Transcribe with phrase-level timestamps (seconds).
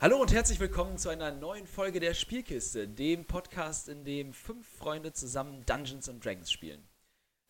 [0.00, 4.64] Hallo und herzlich willkommen zu einer neuen Folge der Spielkiste, dem Podcast, in dem fünf
[4.64, 6.86] Freunde zusammen Dungeons and Dragons spielen.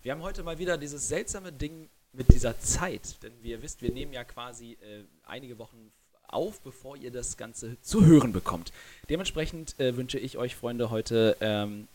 [0.01, 3.83] Wir haben heute mal wieder dieses seltsame Ding mit dieser Zeit, denn wie ihr wisst,
[3.83, 5.93] wir nehmen ja quasi äh, einige Wochen
[6.23, 8.73] auf, bevor ihr das Ganze zu hören bekommt.
[9.11, 11.87] Dementsprechend äh, wünsche ich euch, Freunde, heute ähm,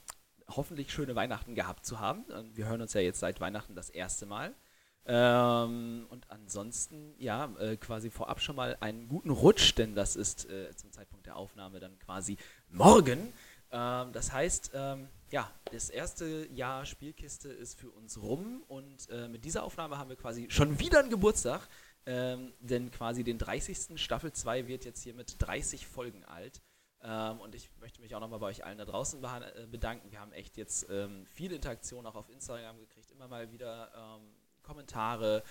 [0.47, 2.25] hoffentlich schöne Weihnachten gehabt zu haben.
[2.54, 4.54] Wir hören uns ja jetzt seit Weihnachten das erste Mal.
[5.05, 10.49] Ähm, und ansonsten, ja, äh, quasi vorab schon mal einen guten Rutsch, denn das ist
[10.49, 12.37] äh, zum Zeitpunkt der Aufnahme dann quasi
[12.69, 13.33] morgen.
[13.71, 19.28] Ähm, das heißt, ähm, ja, das erste Jahr Spielkiste ist für uns rum und äh,
[19.28, 21.67] mit dieser Aufnahme haben wir quasi schon wieder einen Geburtstag,
[22.06, 24.00] ähm, denn quasi den 30.
[24.00, 26.61] Staffel 2 wird jetzt hier mit 30 Folgen alt.
[27.01, 30.11] Ähm, und ich möchte mich auch nochmal bei euch allen da draußen äh, bedanken.
[30.11, 33.92] Wir haben echt jetzt ähm, viel Interaktion auch auf Instagram gekriegt, immer mal wieder
[34.63, 35.44] Kommentare,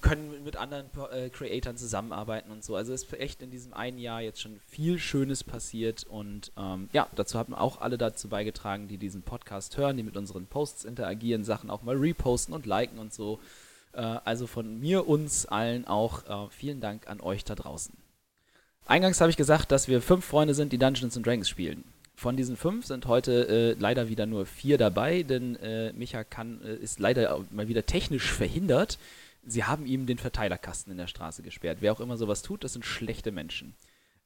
[0.00, 2.76] können mit anderen äh, Creatoren zusammenarbeiten und so.
[2.76, 7.08] Also ist echt in diesem einen Jahr jetzt schon viel Schönes passiert und ähm, ja,
[7.16, 11.44] dazu haben auch alle dazu beigetragen, die diesen Podcast hören, die mit unseren Posts interagieren,
[11.44, 13.40] Sachen auch mal reposten und liken und so.
[13.92, 17.94] Äh, also von mir, uns allen auch äh, vielen Dank an euch da draußen.
[18.86, 21.84] Eingangs habe ich gesagt, dass wir fünf Freunde sind, die Dungeons and Dragons spielen.
[22.18, 26.60] Von diesen fünf sind heute äh, leider wieder nur vier dabei, denn äh, Micha kann,
[26.64, 28.98] äh, ist leider mal wieder technisch verhindert.
[29.46, 31.78] Sie haben ihm den Verteilerkasten in der Straße gesperrt.
[31.80, 33.72] Wer auch immer sowas tut, das sind schlechte Menschen.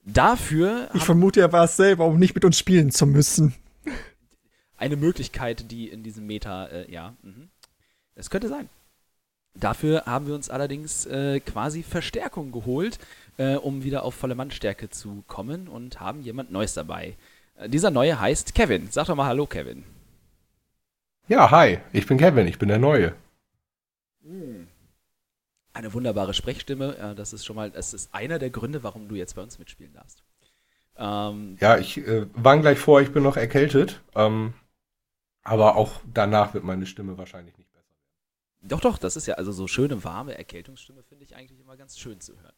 [0.06, 0.88] Dafür.
[0.94, 3.54] Ich vermute, er war es selber, um nicht mit uns spielen zu müssen.
[4.78, 7.50] Eine Möglichkeit, die in diesem Meta, äh, ja, mhm.
[8.14, 8.70] es könnte sein.
[9.54, 12.98] Dafür haben wir uns allerdings äh, quasi Verstärkung geholt,
[13.36, 17.16] äh, um wieder auf volle Mannstärke zu kommen und haben jemand Neues dabei.
[17.56, 18.89] Äh, dieser Neue heißt Kevin.
[18.91, 19.84] Sag doch mal Hallo, Kevin.
[21.28, 23.14] Ja, hi, ich bin Kevin, ich bin der Neue.
[24.25, 24.67] Hm.
[25.72, 26.97] Eine wunderbare Sprechstimme.
[26.98, 29.59] Ja, das ist schon mal, das ist einer der Gründe, warum du jetzt bei uns
[29.59, 30.22] mitspielen darfst.
[30.97, 34.03] Ähm, ja, ich äh, warn gleich vor, ich bin noch erkältet.
[34.14, 34.53] Ähm,
[35.42, 38.69] aber auch danach wird meine Stimme wahrscheinlich nicht besser werden.
[38.69, 41.99] Doch, doch, das ist ja also so schöne, warme Erkältungsstimme, finde ich eigentlich immer ganz
[41.99, 42.55] schön zu hören.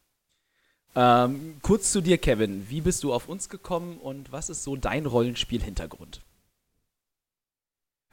[0.95, 2.69] Ähm, kurz zu dir, Kevin.
[2.69, 6.21] Wie bist du auf uns gekommen und was ist so dein Rollenspiel-Hintergrund?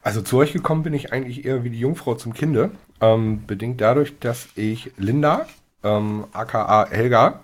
[0.02, 2.72] Also zu euch gekommen bin ich eigentlich eher wie die Jungfrau zum Kinde.
[3.00, 5.46] Ähm, bedingt dadurch, dass ich Linda,
[5.84, 7.40] ähm, aka Helga,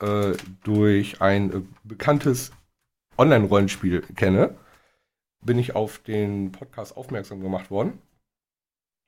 [0.00, 0.32] äh,
[0.64, 2.50] durch ein äh, bekanntes
[3.16, 4.56] Online-Rollenspiel kenne,
[5.40, 8.00] bin ich auf den Podcast aufmerksam gemacht worden.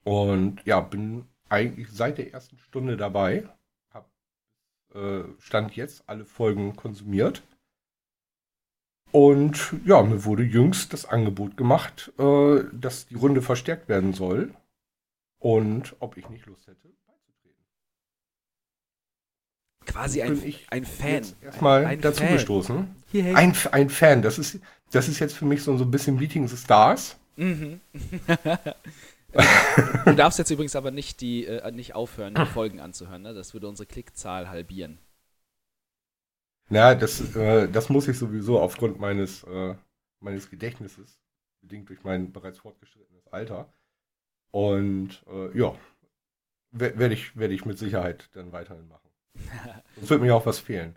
[0.04, 3.48] Und ja, bin eigentlich seit der ersten Stunde dabei
[4.94, 7.42] äh, Stand jetzt alle Folgen konsumiert.
[9.10, 14.54] Und ja, mir wurde jüngst das Angebot gemacht, äh, dass die Runde verstärkt werden soll.
[15.38, 17.64] Und ob ich nicht Lust hätte, beizutreten.
[19.84, 21.26] Quasi ein, ein Fan.
[21.42, 22.32] Erstmal ein, dazu Fan.
[22.32, 22.94] gestoßen.
[23.34, 24.22] Ein, ein Fan.
[24.22, 24.60] Das ist,
[24.92, 27.18] das ist jetzt für mich so, so ein bisschen Meeting the Stars.
[27.36, 27.80] Mhm.
[30.04, 33.22] du darfst jetzt übrigens aber nicht, die, äh, nicht aufhören, die Folgen anzuhören.
[33.22, 33.34] Ne?
[33.34, 34.98] Das würde unsere Klickzahl halbieren.
[36.70, 39.74] Ja, das, äh, das muss ich sowieso aufgrund meines, äh,
[40.20, 41.18] meines Gedächtnisses,
[41.60, 43.72] bedingt durch mein bereits fortgeschrittenes Alter.
[44.50, 45.74] Und äh, ja,
[46.70, 49.10] werde ich, werd ich mit Sicherheit dann weiterhin machen.
[49.96, 50.96] Sonst wird mir auch was fehlen.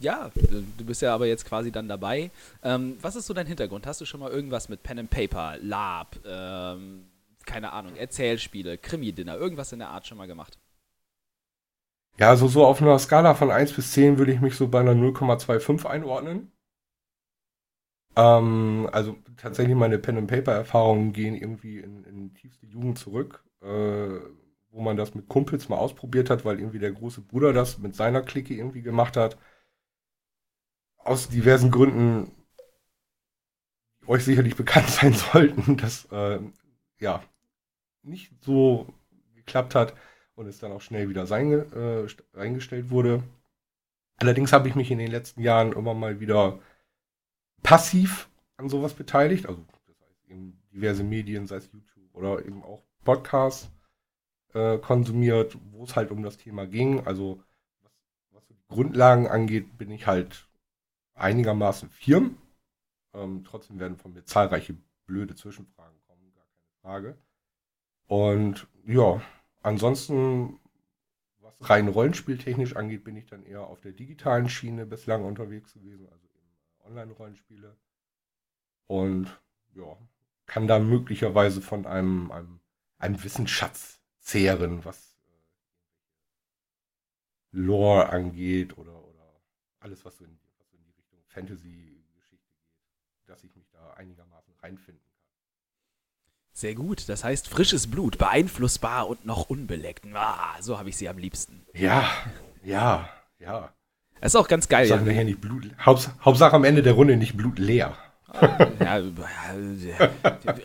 [0.00, 2.30] Ja, du bist ja aber jetzt quasi dann dabei.
[2.62, 3.86] Ähm, was ist so dein Hintergrund?
[3.86, 7.06] Hast du schon mal irgendwas mit Pen and Paper, Lab, ähm,
[7.48, 10.58] keine Ahnung, Erzählspiele, Krimi-Dinner, irgendwas in der Art schon mal gemacht?
[12.18, 14.80] Ja, also so auf einer Skala von 1 bis 10 würde ich mich so bei
[14.80, 16.52] einer 0,25 einordnen.
[18.16, 23.66] Ähm, also tatsächlich meine Pen-and-Paper-Erfahrungen gehen irgendwie in, in tiefste Jugend zurück, äh,
[24.70, 27.94] wo man das mit Kumpels mal ausprobiert hat, weil irgendwie der große Bruder das mit
[27.94, 29.38] seiner Clique irgendwie gemacht hat.
[30.98, 32.30] Aus diversen Gründen,
[34.02, 36.40] die euch sicherlich bekannt sein sollten, dass äh,
[36.98, 37.22] ja
[38.02, 38.86] nicht so
[39.34, 39.94] geklappt hat
[40.34, 43.22] und es dann auch schnell wieder sein, äh, eingestellt wurde.
[44.16, 46.58] Allerdings habe ich mich in den letzten Jahren immer mal wieder
[47.62, 52.62] passiv an sowas beteiligt, also das heißt eben diverse Medien, sei es YouTube oder eben
[52.62, 53.70] auch Podcasts
[54.54, 57.06] äh, konsumiert, wo es halt um das Thema ging.
[57.06, 57.42] Also
[57.82, 57.92] was,
[58.30, 60.48] was die Grundlagen angeht, bin ich halt
[61.14, 62.36] einigermaßen firm.
[63.14, 64.76] Ähm, trotzdem werden von mir zahlreiche
[65.06, 67.18] blöde Zwischenfragen kommen, gar keine Frage.
[68.08, 69.20] Und ja,
[69.62, 70.58] ansonsten,
[71.40, 76.08] was rein rollenspieltechnisch angeht, bin ich dann eher auf der digitalen Schiene bislang unterwegs gewesen,
[76.10, 76.26] also
[76.86, 77.76] Online-Rollenspiele.
[78.86, 79.40] Und
[79.74, 79.96] ja,
[80.46, 82.60] kann da möglicherweise von einem, einem,
[82.98, 85.18] einem Wissensschatz zehren, was
[87.52, 89.40] äh, Lore angeht oder, oder
[89.80, 95.07] alles, was so, in, was so Fantasy-Geschichte geht, dass ich mich da einigermaßen reinfinden.
[96.58, 97.08] Sehr gut.
[97.08, 100.04] Das heißt, frisches Blut, beeinflussbar und noch unbeleckt.
[100.12, 101.64] Ah, so habe ich sie am liebsten.
[101.72, 102.10] Ja,
[102.64, 103.08] ja,
[103.38, 103.72] ja.
[104.20, 104.90] Das ist auch ganz geil.
[104.90, 107.96] Hauptsache, nachher nicht Blut, Haupts, Hauptsache am Ende der Runde nicht Blut leer.
[108.80, 110.10] Ja, ja,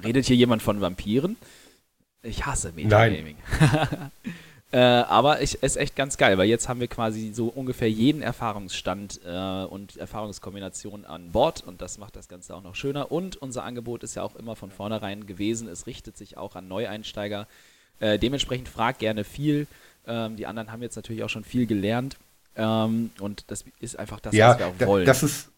[0.04, 1.38] redet hier jemand von Vampiren?
[2.24, 3.38] Ich hasse Metagaming.
[4.74, 8.24] äh, aber ich, ist echt ganz geil, weil jetzt haben wir quasi so ungefähr jeden
[8.24, 13.12] Erfahrungsstand äh, und Erfahrungskombination an Bord und das macht das Ganze auch noch schöner.
[13.12, 16.68] Und unser Angebot ist ja auch immer von vornherein gewesen, es richtet sich auch an
[16.68, 17.48] Neueinsteiger.
[18.00, 19.68] Äh, dementsprechend fragt gerne viel.
[20.08, 22.18] Ähm, die anderen haben jetzt natürlich auch schon viel gelernt.
[22.56, 25.06] Ähm, und das ist einfach das, ja, was wir auch wollen.
[25.06, 25.52] Das ist,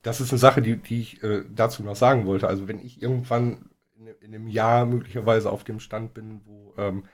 [0.00, 2.48] das ist eine Sache, die, die ich äh, dazu noch sagen wollte.
[2.48, 3.68] Also wenn ich irgendwann
[3.98, 7.04] in, in, einem Jahr möglicherweise auf dem Stand bin, wo ähm,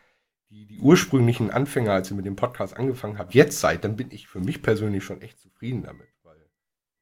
[0.55, 4.11] die, die ursprünglichen Anfänger, als ich mit dem Podcast angefangen habe, jetzt seid, dann bin
[4.11, 6.09] ich für mich persönlich schon echt zufrieden damit.
[6.23, 6.37] Weil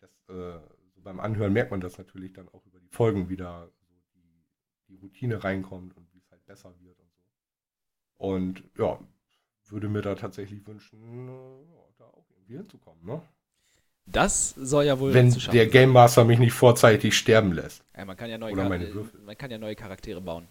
[0.00, 0.58] das, äh,
[0.96, 4.46] beim Anhören merkt man das natürlich dann auch über die Folgen wieder, so die,
[4.88, 7.22] die Routine reinkommt und wie es halt besser wird und so.
[8.16, 8.99] Und ja,
[9.72, 11.32] würde mir da tatsächlich wünschen, äh,
[11.99, 13.22] da auch irgendwie hinzukommen, ne?
[14.04, 15.66] Das soll ja wohl Wenn der.
[15.69, 17.84] Game Master mich nicht vorzeitig sterben lässt.
[17.96, 19.20] Ja, man kann ja neue, Oder meine Würfel.
[19.20, 20.49] man kann ja neue Charaktere bauen.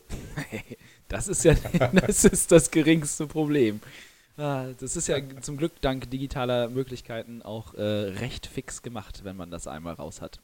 [1.11, 1.53] das ist ja
[1.93, 3.81] das, ist das geringste Problem.
[4.37, 9.35] Ah, Das ist ja zum Glück dank digitaler Möglichkeiten auch äh, recht fix gemacht, wenn
[9.35, 10.39] man das einmal raus hat.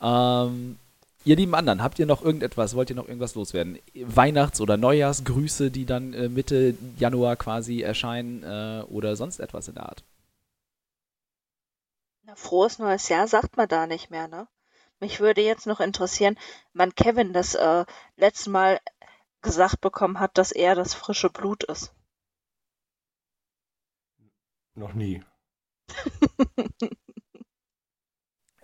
[0.00, 0.78] Ähm,
[1.24, 3.78] ihr lieben anderen, habt ihr noch irgendetwas, wollt ihr noch irgendwas loswerden?
[3.94, 9.74] Weihnachts- oder Neujahrsgrüße, die dann äh, Mitte Januar quasi erscheinen äh, oder sonst etwas in
[9.74, 10.04] der Art?
[12.22, 14.46] Na, frohes neues Jahr sagt man da nicht mehr, ne?
[15.00, 16.38] Mich würde jetzt noch interessieren,
[16.72, 17.84] wann Kevin das äh,
[18.16, 18.80] letzte Mal
[19.44, 21.92] gesagt bekommen hat, dass er das frische Blut ist.
[24.74, 25.22] Noch nie.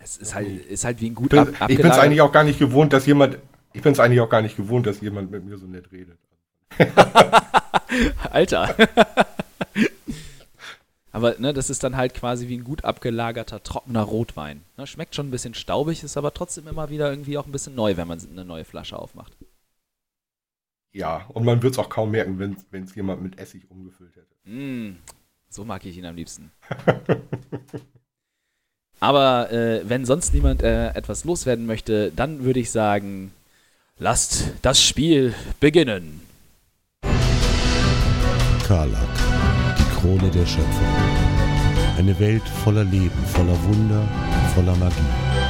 [0.03, 2.43] Es ist halt, ist halt wie ein gut Ich bin es eigentlich abgelagerter- auch gar
[2.45, 3.39] nicht gewohnt, dass jemand.
[3.75, 6.19] Ich bin es eigentlich auch gar nicht gewohnt, dass jemand mit mir so nett redet.
[8.31, 8.75] Alter.
[11.13, 14.63] aber ne, das ist dann halt quasi wie ein gut abgelagerter, trockener Rotwein.
[14.79, 17.75] Ne, schmeckt schon ein bisschen staubig, ist aber trotzdem immer wieder irgendwie auch ein bisschen
[17.75, 19.37] neu, wenn man eine neue Flasche aufmacht.
[20.93, 24.35] Ja, und man wird es auch kaum merken, wenn es jemand mit Essig umgefüllt hätte.
[24.45, 24.97] Mm,
[25.49, 26.51] so mag ich ihn am liebsten.
[29.01, 33.33] aber äh, wenn sonst niemand äh, etwas loswerden möchte, dann würde ich sagen,
[33.99, 36.23] lasst das Spiel beginnen.
[38.67, 39.09] Karlak,
[39.79, 40.89] die Krone der Schöpfung.
[41.99, 44.09] Eine Welt voller Leben, voller Wunder,
[44.55, 45.50] voller Magie.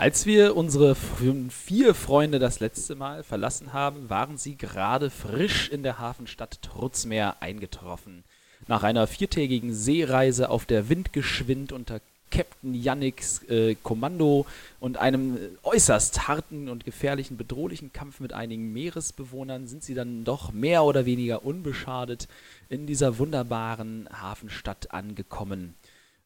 [0.00, 5.82] Als wir unsere vier Freunde das letzte Mal verlassen haben, waren sie gerade frisch in
[5.82, 8.24] der Hafenstadt Trutzmeer eingetroffen.
[8.66, 12.00] Nach einer viertägigen Seereise auf der Windgeschwind unter
[12.30, 14.46] Captain Yannicks äh, Kommando
[14.78, 20.50] und einem äußerst harten und gefährlichen, bedrohlichen Kampf mit einigen Meeresbewohnern sind sie dann doch
[20.50, 22.26] mehr oder weniger unbeschadet
[22.70, 25.74] in dieser wunderbaren Hafenstadt angekommen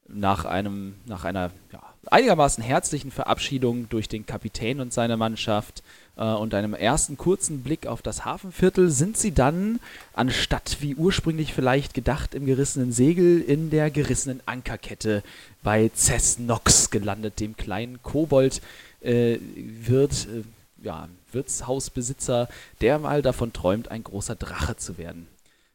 [0.08, 5.82] nach einem, nach einer ja, einigermaßen herzlichen Verabschiedung durch den Kapitän und seine Mannschaft
[6.16, 9.80] äh, und einem ersten kurzen Blick auf das Hafenviertel sind sie dann,
[10.12, 15.22] anstatt wie ursprünglich vielleicht gedacht, im gerissenen Segel in der gerissenen Ankerkette
[15.62, 18.60] bei Cessnox gelandet, dem kleinen Kobold
[19.00, 22.48] äh, wird, äh, ja, Wirtshausbesitzer,
[22.80, 25.26] der mal davon träumt, ein großer Drache zu werden.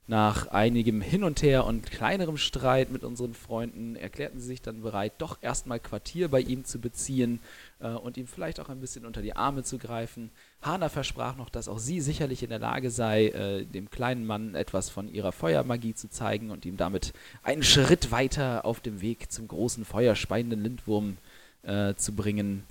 [0.09, 4.81] Nach einigem Hin und Her und kleinerem Streit mit unseren Freunden erklärten sie sich dann
[4.81, 7.39] bereit, doch erstmal Quartier bei ihm zu beziehen
[7.79, 10.31] äh, und ihm vielleicht auch ein bisschen unter die Arme zu greifen.
[10.63, 14.55] Hana versprach noch, dass auch sie sicherlich in der Lage sei, äh, dem kleinen Mann
[14.55, 17.13] etwas von ihrer Feuermagie zu zeigen und ihm damit
[17.43, 21.17] einen Schritt weiter auf dem Weg zum großen feuerspeienden Lindwurm
[21.61, 22.63] äh, zu bringen.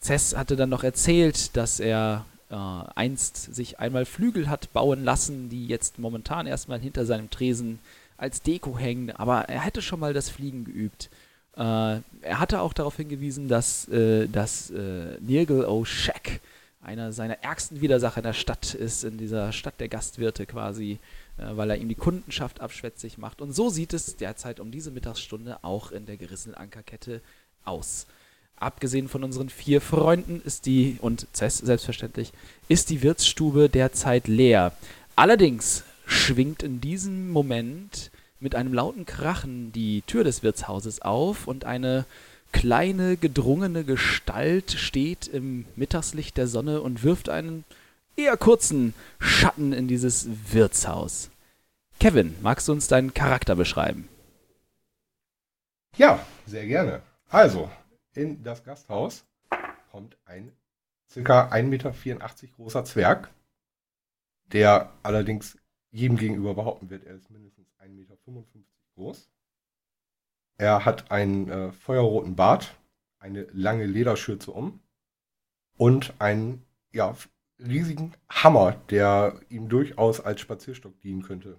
[0.00, 5.48] Cess hatte dann noch erzählt, dass er äh, einst sich einmal Flügel hat bauen lassen,
[5.48, 7.78] die jetzt momentan erstmal hinter seinem Tresen
[8.16, 11.08] als Deko hängen, aber er hätte schon mal das Fliegen geübt.
[11.56, 16.40] Äh, er hatte auch darauf hingewiesen, dass, äh, dass äh, Nirgel O'Shack
[16.82, 20.98] einer seiner ärgsten Widersacher in der Stadt ist, in dieser Stadt der Gastwirte quasi,
[21.38, 23.40] äh, weil er ihm die Kundenschaft abschwätzig macht.
[23.40, 27.20] Und so sieht es derzeit um diese Mittagsstunde auch in der gerissenen Ankerkette
[27.64, 28.06] aus.
[28.60, 32.32] Abgesehen von unseren vier Freunden ist die, und Cess selbstverständlich,
[32.68, 34.72] ist die Wirtsstube derzeit leer.
[35.16, 41.64] Allerdings schwingt in diesem Moment mit einem lauten Krachen die Tür des Wirtshauses auf und
[41.64, 42.04] eine
[42.52, 47.64] kleine, gedrungene Gestalt steht im Mittagslicht der Sonne und wirft einen
[48.16, 51.30] eher kurzen Schatten in dieses Wirtshaus.
[52.00, 54.08] Kevin, magst du uns deinen Charakter beschreiben?
[55.96, 57.02] Ja, sehr gerne.
[57.28, 57.70] Also,
[58.14, 59.24] in das Gasthaus
[59.90, 60.52] kommt ein
[61.08, 61.92] circa 1,84 Meter
[62.56, 63.30] großer Zwerg,
[64.46, 65.58] der allerdings
[65.90, 68.16] jedem gegenüber behaupten wird, er ist mindestens 1,55 Meter
[68.94, 69.30] groß.
[70.56, 72.76] Er hat einen äh, feuerroten Bart,
[73.18, 74.80] eine lange Lederschürze um
[75.76, 77.16] und einen ja,
[77.58, 81.58] riesigen Hammer, der ihm durchaus als Spazierstock dienen könnte.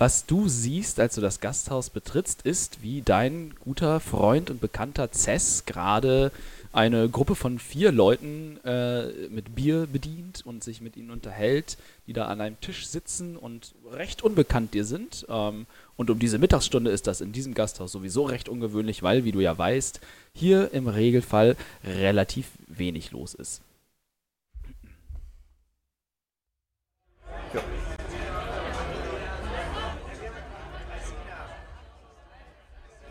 [0.00, 5.12] Was du siehst, als du das Gasthaus betrittst, ist, wie dein guter Freund und bekannter
[5.12, 6.32] Cess gerade
[6.72, 11.76] eine Gruppe von vier Leuten äh, mit Bier bedient und sich mit ihnen unterhält,
[12.06, 15.26] die da an einem Tisch sitzen und recht unbekannt dir sind.
[15.28, 15.66] Ähm,
[15.98, 19.40] und um diese Mittagsstunde ist das in diesem Gasthaus sowieso recht ungewöhnlich, weil, wie du
[19.40, 20.00] ja weißt,
[20.32, 23.60] hier im Regelfall relativ wenig los ist.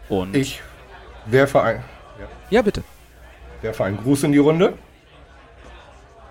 [0.10, 0.62] Und Ich
[1.26, 1.84] werfe ein,
[2.50, 2.84] ja, bitte.
[3.62, 4.74] werfe einen Gruß in die Runde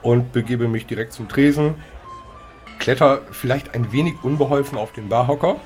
[0.03, 1.77] und begebe mich direkt zum Tresen.
[2.81, 5.57] Kletter vielleicht ein wenig unbeholfen auf den Barhocker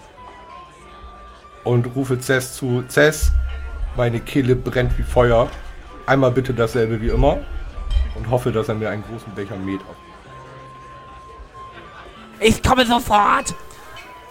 [1.65, 3.33] und rufe Cess zu: Cess,
[3.97, 5.49] meine Kehle brennt wie Feuer.
[6.07, 7.39] Einmal bitte dasselbe wie immer
[8.17, 9.97] und hoffe, dass er mir einen großen Becher Met auf.
[12.41, 13.55] Ich komme sofort!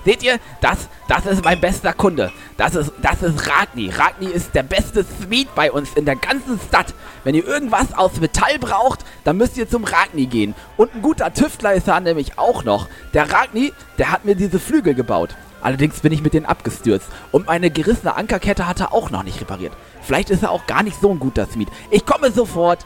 [0.05, 2.31] Seht ihr, das, das ist mein bester Kunde.
[2.57, 3.89] Das ist, das ist Ragni.
[3.89, 6.93] Ragni ist der beste Sweet bei uns in der ganzen Stadt.
[7.23, 10.55] Wenn ihr irgendwas aus Metall braucht, dann müsst ihr zum Ragni gehen.
[10.77, 12.87] Und ein guter Tüftler ist er nämlich auch noch.
[13.13, 15.35] Der Ragni, der hat mir diese Flügel gebaut.
[15.61, 17.07] Allerdings bin ich mit denen abgestürzt.
[17.31, 19.73] Und meine gerissene Ankerkette hat er auch noch nicht repariert.
[20.01, 21.67] Vielleicht ist er auch gar nicht so ein guter Sweet.
[21.91, 22.85] Ich komme sofort.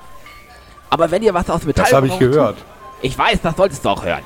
[0.89, 2.57] Aber wenn ihr was aus Metall Das habe ich braucht- gehört.
[3.01, 4.23] Ich weiß, das solltest du auch hören.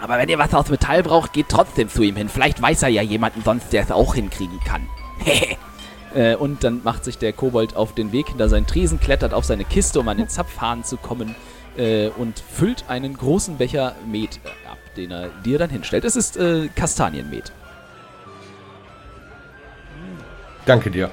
[0.00, 2.28] Aber wenn ihr was aus Metall braucht, geht trotzdem zu ihm hin.
[2.28, 4.88] Vielleicht weiß er ja jemanden sonst, der es auch hinkriegen kann.
[6.14, 9.44] Äh, und dann macht sich der Kobold auf den Weg hinter seinen Tresen, klettert auf
[9.44, 11.34] seine Kiste, um an den Zapfhahn zu kommen
[11.76, 16.06] äh, und füllt einen großen Becher Met äh, ab, den er dir dann hinstellt.
[16.06, 17.52] Es ist äh, Kastanienmet.
[20.64, 21.10] Danke dir.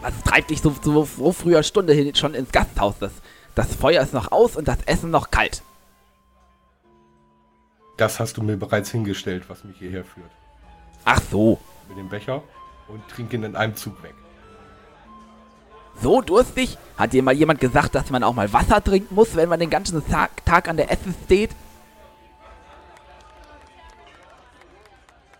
[0.00, 2.94] Was treibt dich so, so, so früher Stunde hin schon ins Gasthaus?
[2.98, 3.12] Das,
[3.54, 5.62] das Feuer ist noch aus und das Essen noch kalt.
[8.00, 10.30] Das hast du mir bereits hingestellt, was mich hierher führt.
[11.04, 12.42] Ach so, Mit dem Becher
[12.88, 14.14] und trinke ihn in einem Zug weg.
[16.00, 16.78] so durstig?
[16.96, 19.68] Hat dir mal jemand gesagt, dass man auch mal Wasser trinken muss, wenn man den
[19.68, 21.50] ganzen Tag, Tag an der Essen steht?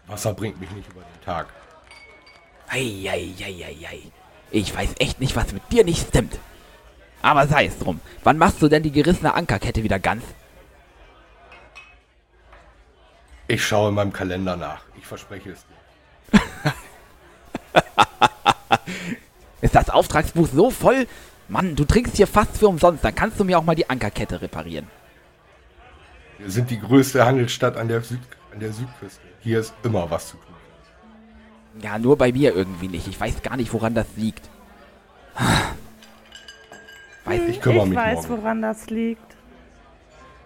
[0.06, 1.46] Wasser bringt mich nicht über den Tag.
[2.68, 4.02] Eieieiei.
[4.50, 6.38] Ich weiß echt nicht, was mit dir nicht stimmt.
[7.22, 8.02] Aber sei es drum.
[8.22, 10.22] Wann machst du denn die gerissene Ankerkette wieder ganz?
[13.50, 14.82] Ich schaue in meinem Kalender nach.
[14.96, 16.40] Ich verspreche es dir.
[19.60, 21.08] Ist das Auftragsbuch so voll?
[21.48, 23.02] Mann, du trinkst hier fast für umsonst.
[23.02, 24.86] Dann kannst du mir auch mal die Ankerkette reparieren.
[26.38, 28.20] Wir sind die größte Handelsstadt an der, Süd
[28.52, 29.20] an der Südküste.
[29.40, 30.54] Hier ist immer was zu tun.
[31.82, 33.08] Ja, nur bei mir irgendwie nicht.
[33.08, 34.48] Ich weiß gar nicht, woran das liegt.
[37.24, 38.42] Weiß Ich kümmere ich mich weiß, morgen.
[38.42, 39.36] woran das liegt.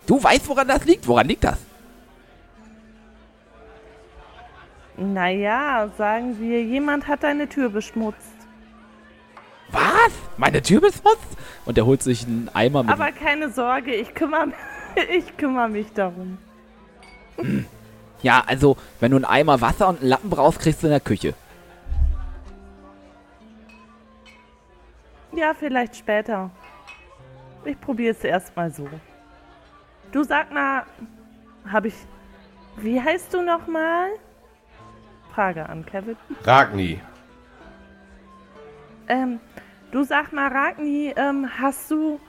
[0.06, 1.06] Du weißt, woran das liegt?
[1.06, 1.58] Woran liegt das?
[4.96, 8.34] Naja, sagen wir, jemand hat deine Tür beschmutzt.
[9.70, 10.12] Was?
[10.36, 11.36] Meine Tür beschmutzt?
[11.64, 12.92] Und er holt sich einen Eimer mit.
[12.92, 14.52] Aber keine Sorge, ich kümmere,
[15.10, 16.38] ich kümmere mich darum.
[18.22, 21.00] Ja, also, wenn du einen Eimer Wasser und einen Lappen brauchst, kriegst du in der
[21.00, 21.34] Küche.
[25.32, 26.50] Ja, vielleicht später.
[27.64, 28.88] Ich probiere es erst mal so.
[30.12, 30.84] Du sag mal,
[31.70, 31.94] habe ich.
[32.76, 34.10] Wie heißt du nochmal?
[35.34, 36.16] Frage an Kevin.
[36.44, 37.00] Ragni,
[39.08, 39.40] Ähm,
[39.90, 42.20] du sag mal, Ragni, ähm, hast du.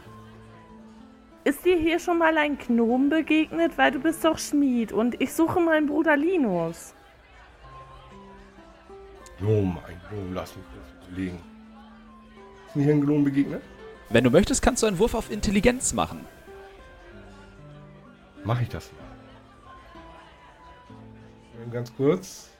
[1.44, 3.78] Ist dir hier schon mal ein Gnom begegnet?
[3.78, 6.96] Weil du bist doch Schmied und ich suche meinen Bruder Linus.
[9.40, 11.40] Gnom, ein Gnom, lass mich das überlegen.
[12.68, 13.62] Ist mir hier ein Gnom begegnet?
[14.10, 16.26] Wenn du möchtest, kannst du einen Wurf auf Intelligenz machen.
[18.44, 19.02] Mache ich das mal.
[21.72, 22.55] Ganz kurz.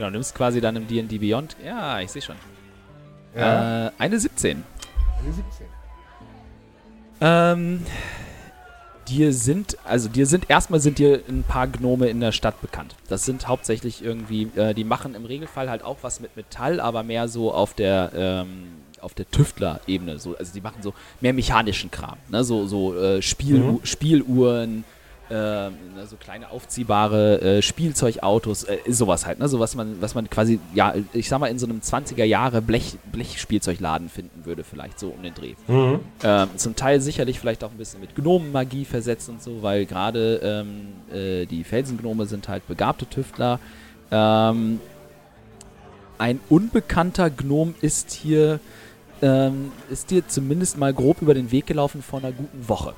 [0.00, 1.56] Genau, du nimmst quasi dann im D&D Beyond.
[1.62, 2.36] Ja, ich sehe schon.
[3.36, 4.64] Ja, Äh, eine 17.
[5.22, 5.66] eine 17.
[7.20, 7.84] Ähm,
[9.08, 12.96] dir sind, also dir sind, erstmal sind dir ein paar Gnome in der Stadt bekannt.
[13.10, 17.02] Das sind hauptsächlich irgendwie, äh, die machen im Regelfall halt auch was mit Metall, aber
[17.02, 18.68] mehr so auf der, ähm,
[19.02, 20.18] auf der Tüftler-Ebene.
[20.18, 22.16] So, also die machen so mehr mechanischen Kram.
[22.30, 22.42] Ne?
[22.42, 23.80] So, so äh, Spiel, Mhm.
[23.82, 24.84] Spieluhren,
[25.34, 29.48] ne, so kleine aufziehbare äh, Spielzeugautos, äh, sowas halt, ne?
[29.48, 32.62] So was man, was man quasi, ja, ich sag mal, in so einem 20er Jahre
[32.62, 35.54] Blech, Blechspielzeugladen finden würde, vielleicht so um den Dreh.
[35.68, 36.00] Mhm.
[36.22, 40.40] Ähm, zum Teil sicherlich vielleicht auch ein bisschen mit Gnomenmagie versetzt und so, weil gerade
[40.42, 43.60] ähm, äh, die Felsengnome sind halt begabte Tüftler.
[44.10, 44.80] Ähm,
[46.18, 48.60] ein unbekannter Gnom ist hier,
[49.22, 52.94] ähm, ist dir zumindest mal grob über den Weg gelaufen vor einer guten Woche.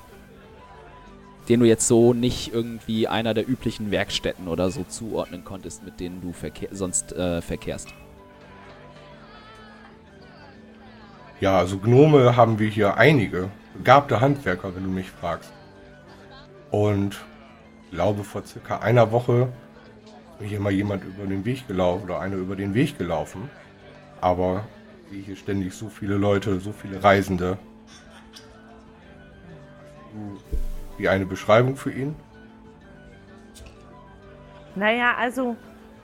[1.49, 5.99] Den du jetzt so nicht irgendwie einer der üblichen Werkstätten oder so zuordnen konntest, mit
[5.99, 7.93] denen du verkehr sonst äh, verkehrst.
[11.41, 13.49] Ja, also Gnome haben wir hier einige.
[13.75, 15.53] Begabte Handwerker, wenn du mich fragst.
[16.71, 17.21] Und
[17.87, 19.49] ich glaube, vor circa einer Woche
[20.07, 23.51] ist mir hier mal jemand über den Weg gelaufen oder einer über den Weg gelaufen.
[24.21, 24.65] Aber
[25.07, 27.59] ich sehe hier ständig so viele Leute, so viele Reisende.
[30.99, 32.15] Wie eine Beschreibung für ihn?
[34.75, 35.57] Naja, also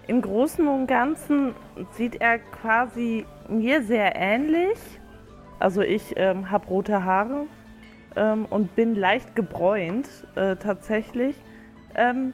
[0.07, 1.55] im Großen und Ganzen
[1.93, 4.79] sieht er quasi mir sehr ähnlich.
[5.59, 7.47] Also ich ähm, habe rote Haare
[8.17, 11.37] ähm, und bin leicht gebräunt äh, tatsächlich.
[11.95, 12.33] Ähm,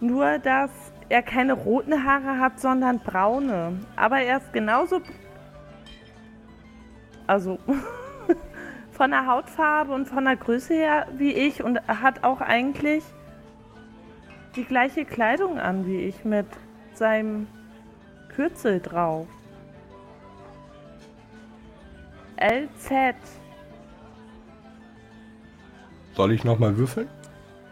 [0.00, 0.70] nur, dass
[1.08, 3.80] er keine roten Haare hat, sondern braune.
[3.96, 5.00] Aber er ist genauso...
[7.26, 7.58] Also
[8.92, 13.02] von der Hautfarbe und von der Größe her wie ich und hat auch eigentlich
[14.54, 16.46] die gleiche Kleidung an wie ich mit
[16.94, 17.46] seinem
[18.28, 19.26] Kürzel drauf.
[22.36, 23.14] LZ.
[26.14, 27.08] Soll ich nochmal würfeln?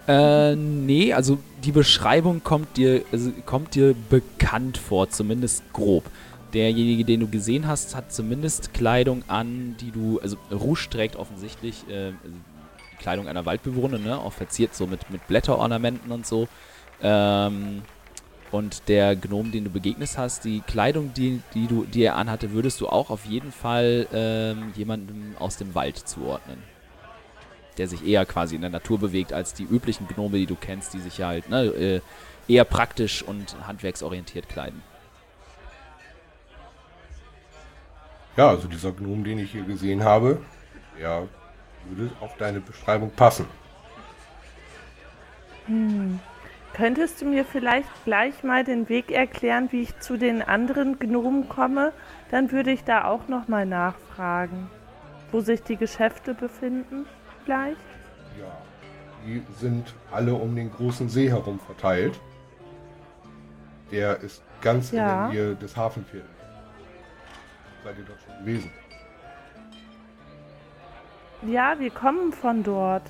[0.08, 6.04] Äh, nee, also die Beschreibung kommt dir, also kommt dir bekannt vor, zumindest grob.
[6.54, 11.88] Derjenige, den du gesehen hast, hat zumindest Kleidung an, die du, also Rouge trägt offensichtlich
[11.88, 12.12] äh,
[12.98, 14.18] Kleidung einer Waldbewohnerin, ne?
[14.18, 16.48] auch verziert so mit, mit Blätterornamenten und so.
[17.02, 17.82] Ähm,
[18.50, 22.50] und der Gnom, den du begegnet hast, die Kleidung, die, die, du, die er anhatte,
[22.50, 26.58] würdest du auch auf jeden Fall ähm, jemandem aus dem Wald zuordnen
[27.80, 30.92] der sich eher quasi in der Natur bewegt als die üblichen Gnome, die du kennst,
[30.92, 32.00] die sich ja halt ne, äh,
[32.46, 34.82] eher praktisch und handwerksorientiert kleiden.
[38.36, 40.40] Ja, also dieser Gnom, den ich hier gesehen habe,
[40.98, 41.28] der
[41.88, 43.46] würde auf deine Beschreibung passen.
[46.72, 51.48] Könntest du mir vielleicht gleich mal den Weg erklären, wie ich zu den anderen Gnomen
[51.48, 51.92] komme?
[52.30, 54.68] Dann würde ich da auch noch mal nachfragen,
[55.32, 57.06] wo sich die Geschäfte befinden.
[57.44, 57.76] Gleich.
[58.38, 58.56] Ja,
[59.26, 62.18] die sind alle um den großen See herum verteilt.
[63.90, 65.26] Der ist ganz Ja.
[65.28, 66.30] in der Nähe des Hafenviertels.
[67.84, 68.70] Seid ihr dort schon gewesen?
[71.42, 73.02] Ja, wir kommen von dort.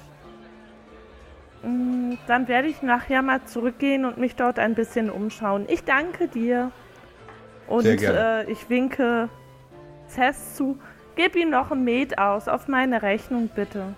[1.63, 5.67] Mm, Dann werde ich nachher mal zurückgehen und mich dort ein bisschen umschauen.
[5.69, 6.71] Ich danke dir.
[7.67, 8.45] Und Sehr gerne.
[8.47, 9.29] Äh, ich winke
[10.09, 10.79] Cess zu.
[11.17, 13.95] Gib ihm noch ein Met aus, auf meine Rechnung bitte.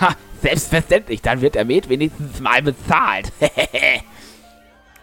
[0.00, 3.32] Ha, selbstverständlich, dann wird der Met wenigstens mal bezahlt.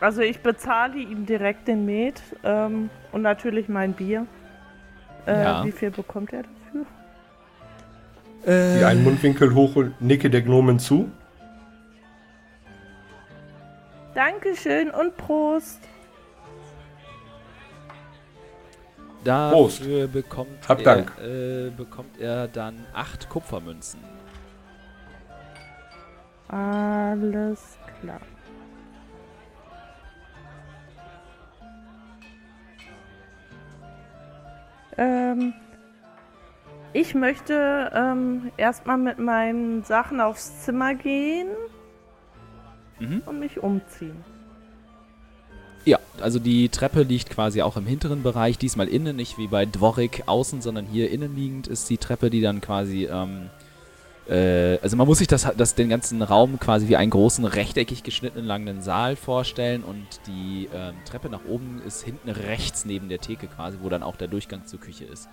[0.01, 4.25] Also ich bezahle ihm direkt den Met ähm, und natürlich mein Bier.
[5.27, 5.65] Äh, Ja.
[5.65, 6.85] Wie viel bekommt er dafür?
[8.79, 11.11] Die einen Mundwinkel hoch und nicke der Gnomen zu.
[14.15, 15.79] Dankeschön und Prost.
[19.23, 21.11] Dafür bekommt, Hab er, Dank.
[21.21, 23.99] Äh, bekommt er dann acht Kupfermünzen.
[26.47, 28.19] Alles klar.
[34.97, 35.53] Ähm,
[36.93, 41.47] ich möchte ähm, erstmal mit meinen Sachen aufs Zimmer gehen
[42.99, 43.23] Mhm.
[43.25, 44.23] und mich umziehen.
[45.85, 49.65] Ja, also die Treppe liegt quasi auch im hinteren Bereich, diesmal innen, nicht wie bei
[49.65, 53.49] Dvorik außen, sondern hier innen liegend ist die Treppe, die dann quasi, ähm,
[54.29, 58.03] äh, also man muss sich das, das den ganzen Raum quasi wie einen großen rechteckig
[58.03, 63.19] geschnittenen langen Saal vorstellen und die ähm, Treppe nach oben ist hinten rechts neben der
[63.19, 65.27] Theke quasi, wo dann auch der Durchgang zur Küche ist.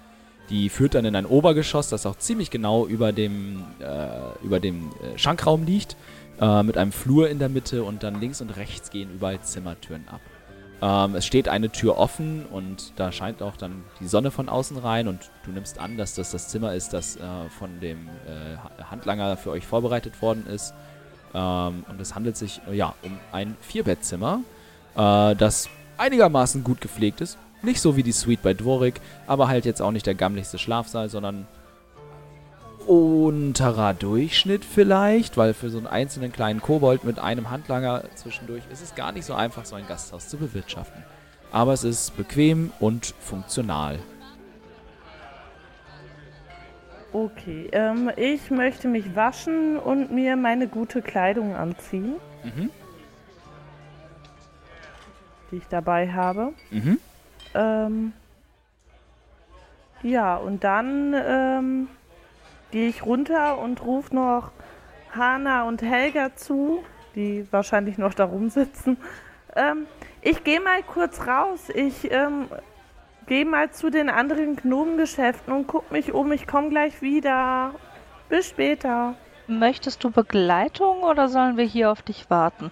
[0.51, 4.91] Die führt dann in ein Obergeschoss, das auch ziemlich genau über dem, äh, über dem
[5.03, 5.97] äh, Schankraum liegt,
[6.41, 10.09] äh, mit einem Flur in der Mitte und dann links und rechts gehen überall Zimmertüren
[10.09, 10.21] ab.
[10.81, 14.77] Ähm, es steht eine Tür offen und da scheint auch dann die Sonne von außen
[14.77, 17.21] rein und du nimmst an, dass das das Zimmer ist, das äh,
[17.59, 20.75] von dem äh, Handlanger für euch vorbereitet worden ist.
[21.35, 24.41] Ähm, und es handelt sich ja um ein Vierbettzimmer,
[24.95, 27.39] äh, das einigermaßen gut gepflegt ist.
[27.63, 31.09] Nicht so wie die Suite bei Dvorik, aber halt jetzt auch nicht der gammligste Schlafsaal,
[31.09, 31.49] sondern
[32.89, 38.83] unterer Durchschnitt vielleicht, weil für so einen einzelnen kleinen Kobold mit einem Handlanger zwischendurch ist
[38.83, 41.05] es gar nicht so einfach, so ein Gasthaus zu bewirtschaften.
[41.53, 43.99] Aber es ist bequem und funktional.
[47.13, 52.71] Okay, ähm, ich möchte mich waschen und mir meine gute Kleidung anziehen, Mhm.
[55.51, 56.53] die ich dabei habe.
[56.71, 56.99] Mhm.
[57.55, 58.13] Ähm,
[60.03, 61.89] ja, und dann ähm,
[62.71, 64.51] gehe ich runter und rufe noch
[65.13, 66.83] Hanna und Helga zu,
[67.15, 68.99] die wahrscheinlich noch da rumsitzen.
[69.57, 69.87] Ähm,
[70.21, 71.69] ich gehe mal kurz raus.
[71.75, 72.49] Ich ähm,
[73.27, 76.33] gehe mal zu den anderen Gnomengeschäften und guck mich um.
[76.33, 77.75] Ich komme gleich wieder.
[78.29, 79.15] Bis später.
[79.47, 82.71] Möchtest du Begleitung oder sollen wir hier auf dich warten?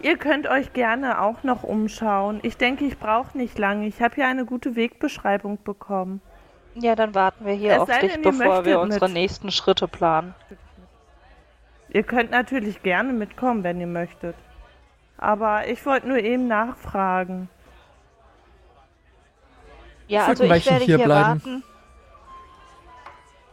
[0.00, 2.40] Ihr könnt euch gerne auch noch umschauen.
[2.42, 3.86] Ich denke, ich brauche nicht lange.
[3.86, 6.20] Ich habe ja eine gute Wegbeschreibung bekommen.
[6.74, 9.14] Ja, dann warten wir hier Es auf dich, denn, bevor wir unsere mit.
[9.14, 10.34] nächsten Schritte planen.
[11.90, 14.34] Ihr könnt natürlich gerne mitkommen, wenn ihr möchtet.
[15.18, 17.48] Aber ich wollte nur eben nachfragen.
[20.08, 21.28] Ja, Ich also ich werde hier hier bleiben.
[21.44, 21.64] warten.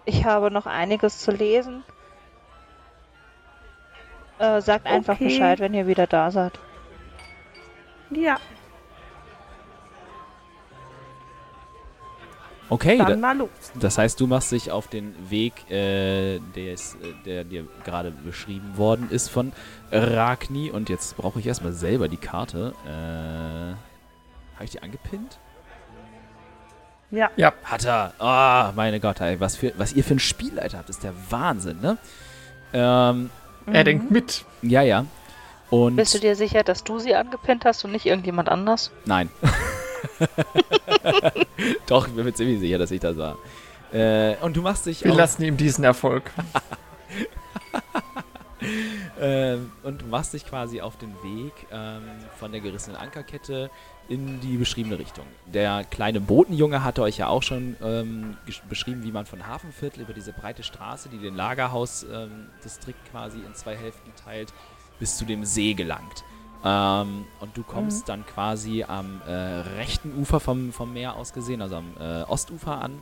[0.06, 1.84] Ich habe noch einiges zu lesen.
[4.40, 5.26] Äh, sagt einfach Okay.
[5.26, 6.58] Bescheid, wenn ihr wieder da seid.
[8.10, 8.38] Ja,
[12.70, 13.50] Okay, dann da, mal los.
[13.80, 18.12] das heißt, du machst dich auf den Weg, äh, der, ist, äh, der dir gerade
[18.12, 19.54] beschrieben worden ist von
[19.92, 20.70] Ragni.
[20.70, 22.74] Und jetzt brauche ich erstmal selber die Karte.
[22.86, 22.90] Äh,
[24.56, 25.40] Habe ich die angepinnt?
[27.12, 27.32] Ja,
[27.64, 28.14] Hat er.
[28.20, 31.80] Ah, meine Gott, ey, was, für, was ihr für einen Spielleiter habt, ist der Wahnsinn,
[31.82, 31.98] ne?
[32.72, 33.32] Ähm,
[33.66, 34.46] Er denkt mit.
[34.62, 35.06] ja, ja.
[35.72, 38.92] Und Bist du dir sicher, dass du sie angepinnt hast und nicht irgendjemand anders?
[39.06, 39.30] Nein.
[41.88, 43.38] Doch, ich bin mir ziemlich sicher, dass ich das war.
[43.92, 46.32] Äh, und du machst dich Wir lassen ihm diesen Erfolg.
[49.20, 52.04] ähm, und du machst dich quasi auf den Weg ähm,
[52.38, 53.70] von der gerissenen Ankerkette
[54.08, 55.26] in die beschriebene Richtung.
[55.46, 60.14] Der kleine Botenjunge hatte euch ja auch schon ähm, beschrieben, wie man von Hafenviertel über
[60.14, 64.52] diese breite Straße, die den Lagerhaus-Distrikt quasi in zwei Hälften teilt,
[65.00, 66.24] bis zu dem See gelangt.
[66.64, 71.62] Ähm, und du kommst dann quasi am äh, rechten Ufer vom, vom Meer aus gesehen,
[71.62, 73.02] also am äh, Ostufer an.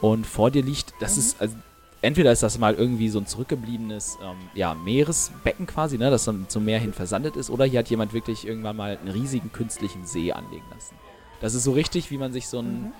[0.00, 1.56] Und vor dir liegt, das ist, also,
[2.02, 6.48] entweder ist das mal irgendwie so ein zurückgebliebenes ähm, ja, Meeresbecken quasi, ne, das dann
[6.48, 10.04] zum Meer hin versandet ist, oder hier hat jemand wirklich irgendwann mal einen riesigen künstlichen
[10.06, 10.94] See anlegen lassen.
[11.40, 12.92] Das ist so richtig, wie man sich so einen,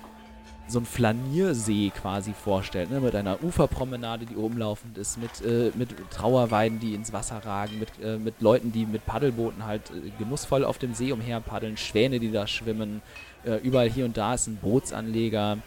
[0.71, 5.91] so einen Flaniersee quasi vorstellt, ne, mit einer Uferpromenade, die umlaufend ist, mit, äh, mit
[6.11, 10.65] Trauerweiden, die ins Wasser ragen, mit, äh, mit Leuten, die mit Paddelbooten halt äh, genussvoll
[10.65, 13.03] auf dem See umherpaddeln, Schwäne, die da schwimmen,
[13.45, 15.59] äh, überall hier und da ist ein Bootsanleger.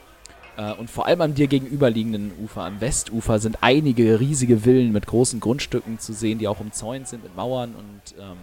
[0.58, 5.08] Äh, und vor allem am dir gegenüberliegenden Ufer, am Westufer, sind einige riesige Villen mit
[5.08, 8.38] großen Grundstücken zu sehen, die auch umzäunt sind mit Mauern und ähm,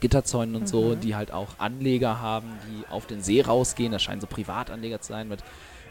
[0.00, 3.92] Gitterzäunen und so, die halt auch Anleger haben, die auf den See rausgehen.
[3.92, 5.40] Das scheinen so Privatanleger zu sein mit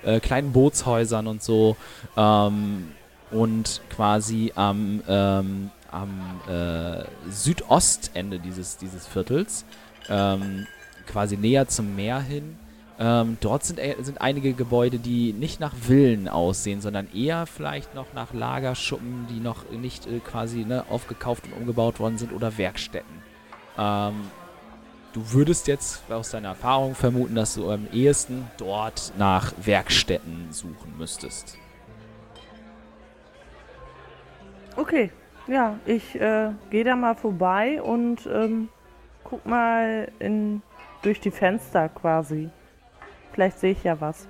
[0.03, 1.75] äh, kleinen Bootshäusern und so.
[2.17, 2.89] Ähm,
[3.31, 9.65] und quasi am, ähm, am äh, Südostende dieses, dieses Viertels,
[10.09, 10.67] ähm,
[11.07, 12.57] quasi näher zum Meer hin,
[12.99, 17.95] ähm, dort sind, äh, sind einige Gebäude, die nicht nach Villen aussehen, sondern eher vielleicht
[17.95, 22.59] noch nach Lagerschuppen, die noch nicht äh, quasi ne, aufgekauft und umgebaut worden sind oder
[22.59, 23.20] Werkstätten.
[23.77, 24.29] Ähm,
[25.13, 30.97] du würdest jetzt aus deiner Erfahrung vermuten, dass du am ehesten dort nach Werkstätten suchen
[30.97, 31.57] müsstest.
[34.75, 35.11] okay.
[35.47, 38.69] Ja, ich äh, gehe da mal vorbei und ähm,
[39.23, 40.61] guck mal in,
[41.01, 42.49] durch die Fenster quasi.
[43.33, 44.27] Vielleicht sehe ich ja was.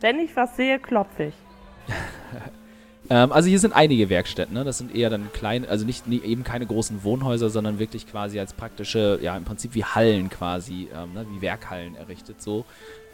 [0.00, 1.34] Wenn ich was sehe, klopfe ich.
[3.10, 4.64] Ähm, also hier sind einige Werkstätten, ne?
[4.64, 8.40] Das sind eher dann kleine, also nicht nie, eben keine großen Wohnhäuser, sondern wirklich quasi
[8.40, 11.26] als praktische, ja im Prinzip wie Hallen quasi, ähm, ne?
[11.30, 12.64] wie Werkhallen errichtet so.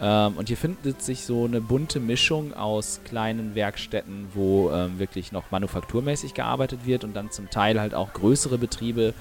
[0.00, 5.32] Ähm, und hier findet sich so eine bunte Mischung aus kleinen Werkstätten, wo ähm, wirklich
[5.32, 9.12] noch manufakturmäßig gearbeitet wird und dann zum Teil halt auch größere Betriebe,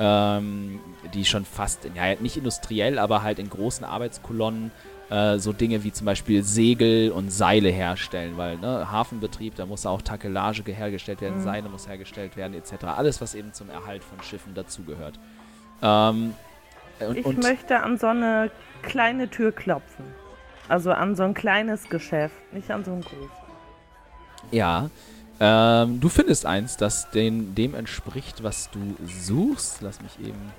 [0.00, 0.80] ähm,
[1.12, 4.72] die schon fast, ja nicht industriell, aber halt in großen Arbeitskolonnen
[5.10, 9.86] äh, so Dinge wie zum Beispiel Segel und Seile herstellen, weil ne, Hafenbetrieb, da muss
[9.86, 11.44] auch Takelage hergestellt werden, Mhm.
[11.44, 12.84] Seile muss hergestellt werden, etc.
[12.84, 15.18] Alles, was eben zum Erhalt von Schiffen dazugehört.
[15.82, 16.34] Ähm,
[17.00, 18.50] Und, Ich und möchte an so eine
[18.82, 20.04] kleine Tür klopfen.
[20.68, 23.30] Also an so ein kleines Geschäft, nicht an so ein großes.
[24.50, 24.88] ja,
[25.40, 29.82] ähm, du findest eins, das den, dem entspricht, was du suchst.
[29.82, 30.52] Lass mich eben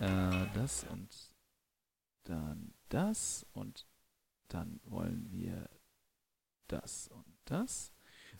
[0.00, 1.08] äh, das und
[2.24, 3.86] dann das und
[4.48, 5.68] dann wollen wir
[6.68, 7.92] das und das.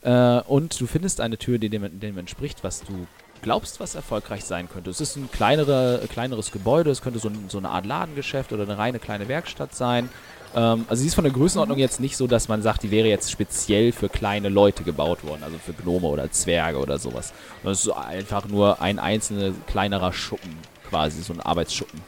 [0.02, 3.06] Äh, und du findest eine Tür, die dem, dem entspricht, was du
[3.42, 4.90] glaubst, was erfolgreich sein könnte.
[4.90, 8.64] Es ist ein kleinere, kleineres Gebäude, es könnte so, ein, so eine Art Ladengeschäft oder
[8.64, 10.08] eine reine kleine Werkstatt sein.
[10.54, 13.08] Ähm, also sie ist von der Größenordnung jetzt nicht so, dass man sagt, die wäre
[13.08, 17.32] jetzt speziell für kleine Leute gebaut worden, also für Gnome oder Zwerge oder sowas.
[17.62, 20.56] Und es ist einfach nur ein einzelner kleinerer Schuppen,
[20.88, 22.00] quasi so ein Arbeitsschuppen.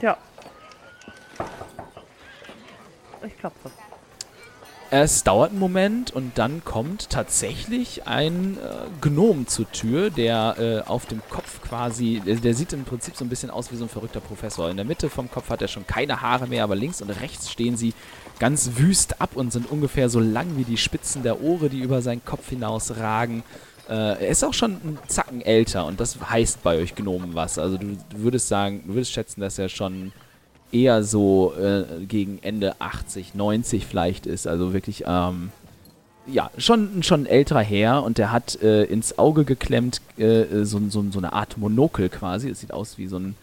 [0.00, 0.18] Ja.
[3.26, 3.70] Ich klopfe.
[4.88, 10.88] Es dauert einen Moment und dann kommt tatsächlich ein äh, Gnom zur Tür, der äh,
[10.88, 13.86] auf dem Kopf quasi, der, der sieht im Prinzip so ein bisschen aus wie so
[13.86, 14.70] ein verrückter Professor.
[14.70, 17.50] In der Mitte vom Kopf hat er schon keine Haare mehr, aber links und rechts
[17.50, 17.94] stehen sie
[18.38, 22.00] ganz wüst ab und sind ungefähr so lang wie die Spitzen der Ohre, die über
[22.00, 23.42] seinen Kopf hinaus ragen.
[23.88, 27.58] Äh, er ist auch schon einen Zacken älter und das heißt bei euch Gnomen was.
[27.58, 30.12] Also du, du würdest sagen, du würdest schätzen, dass er schon
[30.76, 34.46] eher so äh, gegen Ende 80, 90 vielleicht ist.
[34.46, 35.50] Also wirklich, ähm,
[36.26, 40.80] ja, schon, schon ein älterer Herr und der hat äh, ins Auge geklemmt äh, so,
[40.88, 42.50] so, so eine Art Monokel quasi.
[42.50, 43.36] Es sieht aus wie so ein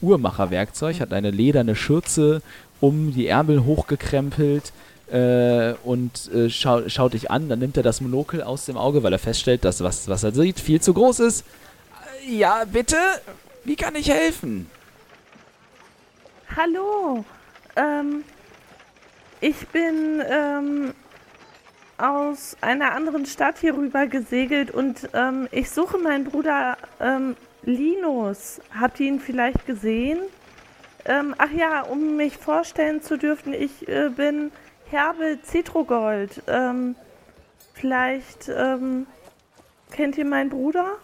[0.00, 2.42] Uhrmacherwerkzeug, hat eine lederne Schürze
[2.80, 4.72] um die Ärmel hochgekrempelt
[5.10, 7.48] äh, und äh, schau, schaut dich an.
[7.48, 10.32] Dann nimmt er das Monokel aus dem Auge, weil er feststellt, dass was, was er
[10.32, 11.44] sieht viel zu groß ist.
[12.28, 12.96] Äh, Ja, bitte?
[13.64, 14.66] Wie kann ich helfen?
[16.56, 17.26] Hallo.
[17.76, 18.24] Ähm,
[19.40, 20.94] ich bin ähm,
[21.98, 28.60] aus einer anderen Stadt hier rüber gesegelt und ähm, ich suche meinen Bruder ähm, Linus.
[28.78, 30.20] Habt ihr ihn vielleicht gesehen?
[31.04, 34.50] Ähm, ach ja, um mich vorstellen zu dürfen, ich äh, bin
[34.90, 36.42] Herbe Citrogold.
[36.46, 36.96] Ähm,
[37.74, 38.50] vielleicht
[39.92, 40.96] kennt ihr meinen Bruder?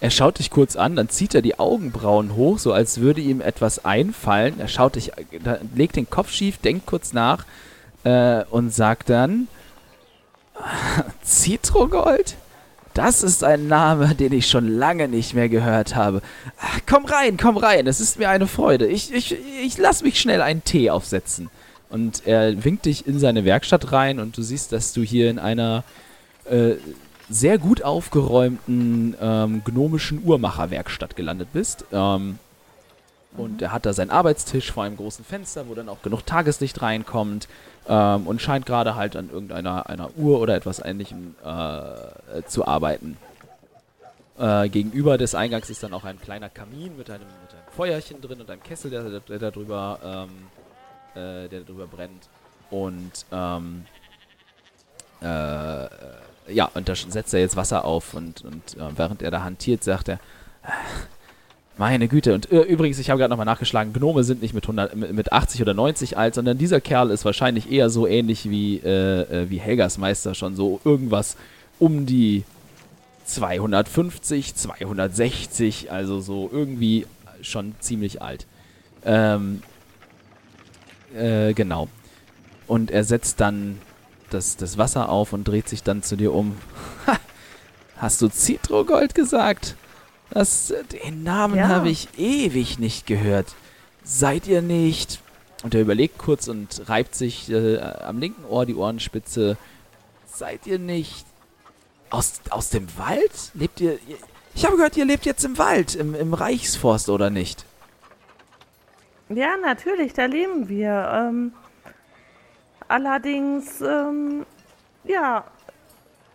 [0.00, 3.40] Er schaut dich kurz an, dann zieht er die Augenbrauen hoch, so als würde ihm
[3.40, 4.60] etwas einfallen.
[4.60, 5.12] Er schaut dich,
[5.74, 7.44] legt den Kopf schief, denkt kurz nach
[8.04, 9.48] äh, und sagt dann:
[11.24, 12.36] Citrogold?
[12.94, 16.20] Das ist ein Name, den ich schon lange nicht mehr gehört habe.
[16.60, 18.88] Ach, komm rein, komm rein, es ist mir eine Freude.
[18.88, 21.48] Ich, ich, ich lass mich schnell einen Tee aufsetzen.
[21.90, 25.38] Und er winkt dich in seine Werkstatt rein und du siehst, dass du hier in
[25.38, 25.84] einer
[26.50, 26.72] äh,
[27.28, 31.84] sehr gut aufgeräumten ähm, gnomischen Uhrmacherwerkstatt gelandet bist.
[31.92, 32.38] Ähm,
[33.36, 36.80] und er hat da seinen Arbeitstisch vor einem großen Fenster, wo dann auch genug Tageslicht
[36.82, 37.48] reinkommt
[37.88, 43.16] ähm, und scheint gerade halt an irgendeiner einer Uhr oder etwas ähnlichem äh, zu arbeiten.
[44.38, 48.20] Äh, gegenüber des Eingangs ist dann auch ein kleiner Kamin mit einem, mit einem Feuerchen
[48.20, 50.26] drin und einem Kessel, der, der, der da drüber,
[51.14, 52.28] ähm, äh, der drüber brennt.
[52.70, 53.84] Und ähm,
[55.20, 55.88] äh,
[56.50, 59.84] ja, und da setzt er jetzt Wasser auf und, und äh, während er da hantiert,
[59.84, 60.14] sagt er,
[60.62, 60.68] "Äh,
[61.78, 64.96] meine Güte, und äh, übrigens, ich habe gerade nochmal nachgeschlagen, Gnome sind nicht mit, 100,
[64.96, 68.78] mit, mit 80 oder 90 alt, sondern dieser Kerl ist wahrscheinlich eher so ähnlich wie,
[68.78, 71.36] äh, äh, wie Helgas Meister, schon so irgendwas
[71.78, 72.42] um die
[73.26, 77.06] 250, 260, also so irgendwie
[77.42, 78.46] schon ziemlich alt.
[79.04, 79.62] Ähm,
[81.16, 81.88] äh, genau.
[82.66, 83.78] Und er setzt dann
[84.30, 86.56] das, das Wasser auf und dreht sich dann zu dir um.
[87.06, 87.16] Ha,
[87.96, 89.76] hast du Citrogold gesagt?
[90.30, 90.72] Das,
[91.04, 91.68] den Namen Ja.
[91.68, 93.54] habe ich ewig nicht gehört.
[94.04, 95.20] Seid ihr nicht?
[95.64, 99.56] Und er überlegt kurz und reibt sich äh, am linken Ohr die Ohrenspitze.
[100.26, 101.26] Seid ihr nicht
[102.10, 103.50] aus, aus dem Wald?
[103.54, 104.16] Lebt ihr, ihr...
[104.54, 107.64] Ich habe gehört, ihr lebt jetzt im Wald, im, im Reichsforst, oder nicht?
[109.28, 111.10] Ja, natürlich, da leben wir.
[111.12, 111.52] Ähm,
[112.88, 114.44] allerdings, ähm,
[115.04, 115.44] ja,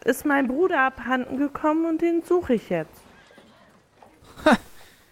[0.05, 3.01] ist mein Bruder abhanden gekommen und den suche ich jetzt.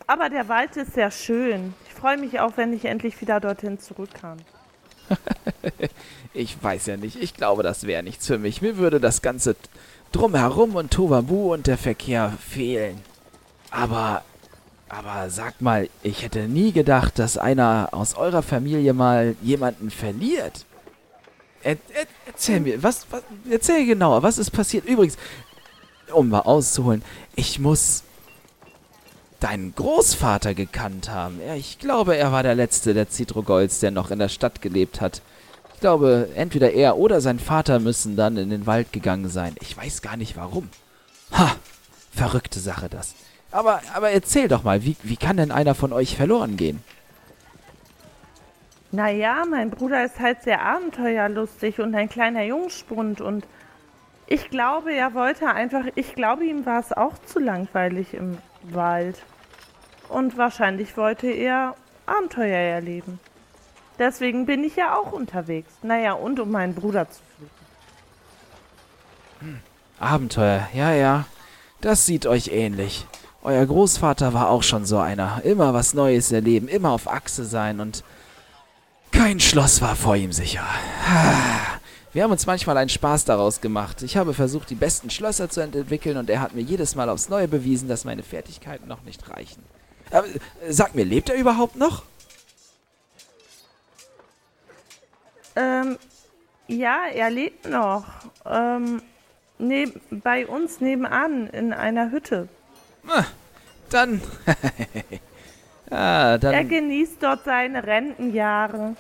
[0.08, 1.74] Aber der Wald ist sehr schön.
[1.88, 4.38] Ich freue mich auch, wenn ich endlich wieder dorthin zurück kann.
[6.34, 7.22] Ich weiß ja nicht.
[7.22, 8.62] Ich glaube, das wäre nichts für mich.
[8.62, 9.58] Mir würde das ganze
[10.14, 13.02] Drumherum und Tovabu und der Verkehr fehlen.
[13.70, 14.24] Aber,
[14.88, 20.66] aber sagt mal, ich hätte nie gedacht, dass einer aus eurer Familie mal jemanden verliert.
[21.64, 24.86] Er, er, erzähl mir, was, was, erzähl genauer, was ist passiert?
[24.86, 25.18] Übrigens,
[26.12, 27.04] um mal auszuholen,
[27.36, 28.04] ich muss
[29.40, 31.40] deinen Großvater gekannt haben.
[31.46, 35.02] Ja, ich glaube, er war der letzte der Citrogolds, der noch in der Stadt gelebt
[35.02, 35.22] hat.
[35.74, 39.56] Ich glaube, entweder er oder sein Vater müssen dann in den Wald gegangen sein.
[39.60, 40.70] Ich weiß gar nicht warum.
[41.32, 41.56] Ha,
[42.14, 43.16] verrückte Sache das.
[43.52, 46.84] Aber, aber erzähl doch mal, wie, wie kann denn einer von euch verloren gehen?
[48.92, 53.46] Naja, mein Bruder ist halt sehr abenteuerlustig und ein kleiner Jungspund und
[54.28, 59.22] ich glaube, er wollte einfach, ich glaube, ihm war es auch zu langweilig im Wald.
[60.08, 61.76] Und wahrscheinlich wollte er
[62.06, 63.20] Abenteuer erleben.
[64.00, 65.72] Deswegen bin ich ja auch unterwegs.
[65.84, 67.20] Naja, und um meinen Bruder zu
[69.42, 69.62] suchen.
[70.00, 71.26] Abenteuer, ja, ja.
[71.82, 73.06] Das sieht euch ähnlich.
[73.44, 75.42] Euer Großvater war auch schon so einer.
[75.44, 78.04] Immer was Neues erleben, immer auf Achse sein und
[79.12, 80.66] kein Schloss war vor ihm sicher.
[82.14, 84.02] Wir haben uns manchmal einen Spaß daraus gemacht.
[84.02, 87.30] Ich habe versucht, die besten Schlösser zu entwickeln und er hat mir jedes Mal aufs
[87.30, 89.64] Neue bewiesen, dass meine Fertigkeiten noch nicht reichen.
[90.12, 92.04] Aber, äh, sag mir, lebt er überhaupt noch?
[95.56, 95.98] Ähm,
[96.68, 98.06] ja, er lebt noch.
[98.46, 99.02] Ähm,
[99.58, 102.50] neb bei uns nebenan in einer Hütte.
[103.08, 103.24] Ah,
[103.90, 104.22] dann.
[105.92, 106.68] ah, Er dann.
[106.68, 108.96] genießt dort seine Rentenjahre.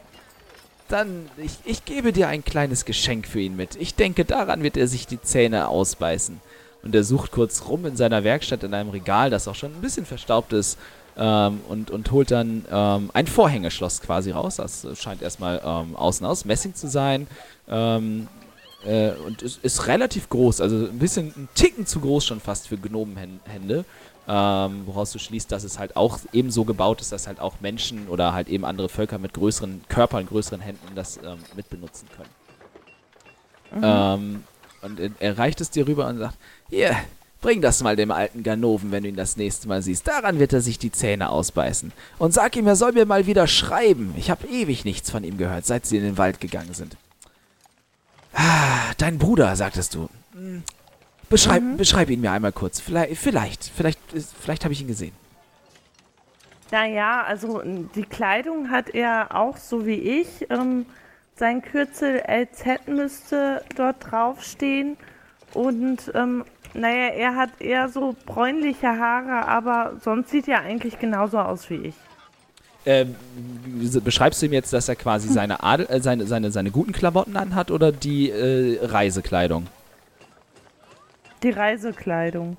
[0.87, 1.29] Dann.
[1.37, 3.75] Ich, ich gebe dir ein kleines Geschenk für ihn mit.
[3.77, 6.39] Ich denke, daran wird er sich die Zähne ausbeißen.
[6.83, 9.81] Und er sucht kurz rum in seiner Werkstatt in einem Regal, das auch schon ein
[9.81, 10.77] bisschen verstaubt ist.
[11.17, 14.55] Ähm, und, und holt dann ähm, ein Vorhängeschloss quasi raus.
[14.55, 17.27] Das scheint erstmal ähm, außen aus Messing zu sein.
[17.69, 18.27] Ähm,
[18.85, 22.67] äh, und ist, ist relativ groß, also ein bisschen ein Ticken zu groß schon fast
[22.67, 23.85] für Gnomenhände.
[24.33, 28.07] Ähm, woraus du schließt, dass es halt auch ebenso gebaut ist, dass halt auch Menschen
[28.07, 33.83] oder halt eben andere Völker mit größeren Körpern, größeren Händen das ähm, mitbenutzen können.
[33.83, 34.43] Ähm,
[34.83, 36.37] und er, er reicht es dir rüber und sagt,
[36.69, 36.95] hier,
[37.41, 40.07] bring das mal dem alten Ganoven, wenn du ihn das nächste Mal siehst.
[40.07, 41.91] Daran wird er sich die Zähne ausbeißen.
[42.17, 44.13] Und sag ihm, er soll mir mal wieder schreiben.
[44.15, 46.95] Ich habe ewig nichts von ihm gehört, seit sie in den Wald gegangen sind.
[48.33, 50.07] Ah, dein Bruder, sagtest du.
[51.31, 52.81] Hm, Beschreib, beschreib ihn mir einmal kurz.
[52.81, 53.99] Vielleicht, vielleicht, vielleicht,
[54.41, 55.13] vielleicht habe ich ihn gesehen.
[56.71, 57.61] Naja, also
[57.95, 60.27] die Kleidung hat er auch so wie ich.
[60.49, 60.85] Ähm,
[61.35, 64.97] sein Kürzel LZ müsste dort draufstehen.
[65.53, 71.39] Und ähm, naja, er hat eher so bräunliche Haare, aber sonst sieht er eigentlich genauso
[71.39, 71.95] aus wie ich.
[72.85, 73.15] Ähm,
[74.03, 77.37] beschreibst du ihm jetzt, dass er quasi seine, Adel, äh, seine, seine, seine guten Klamotten
[77.37, 79.67] anhat oder die äh, Reisekleidung?
[81.43, 82.57] Die Reisekleidung.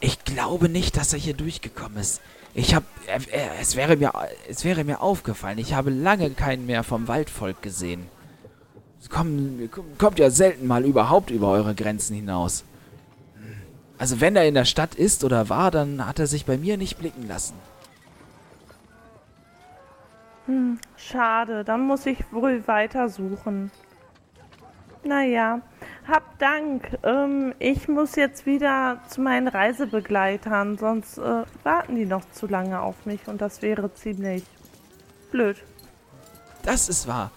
[0.00, 2.20] Ich glaube nicht, dass er hier durchgekommen ist.
[2.54, 3.20] Ich hab, er,
[3.60, 4.12] es, wäre mir,
[4.48, 8.06] es wäre mir aufgefallen, ich habe lange keinen mehr vom Waldvolk gesehen.
[9.10, 12.64] Kommen, kommt ja selten mal überhaupt über eure Grenzen hinaus.
[13.34, 13.56] Hm.
[13.98, 16.76] Also wenn er in der Stadt ist oder war, dann hat er sich bei mir
[16.76, 17.54] nicht blicken lassen.
[20.96, 23.70] Schade, dann muss ich wohl weitersuchen.
[25.04, 25.60] Naja,
[26.06, 26.98] hab Dank.
[27.02, 32.80] Ähm, ich muss jetzt wieder zu meinen Reisebegleitern, sonst äh, warten die noch zu lange
[32.80, 34.42] auf mich und das wäre ziemlich
[35.30, 35.56] blöd.
[36.62, 37.30] Das ist wahr.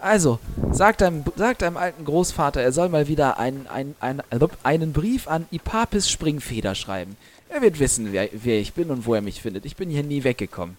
[0.00, 0.38] Also,
[0.70, 4.22] sag deinem, sag deinem alten Großvater, er soll mal wieder einen, einen, einen,
[4.62, 7.16] einen Brief an Ipapis Springfeder schreiben.
[7.48, 9.64] Er wird wissen, wer, wer ich bin und wo er mich findet.
[9.64, 10.76] Ich bin hier nie weggekommen.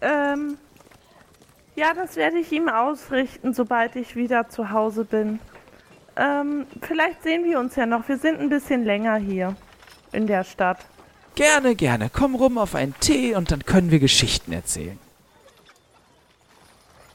[0.00, 0.58] Ähm,
[1.76, 5.38] ja, das werde ich ihm ausrichten, sobald ich wieder zu Hause bin.
[6.16, 8.08] Ähm, vielleicht sehen wir uns ja noch.
[8.08, 9.54] Wir sind ein bisschen länger hier
[10.12, 10.78] in der Stadt.
[11.36, 12.10] Gerne, gerne.
[12.12, 14.98] Komm rum auf einen Tee und dann können wir Geschichten erzählen.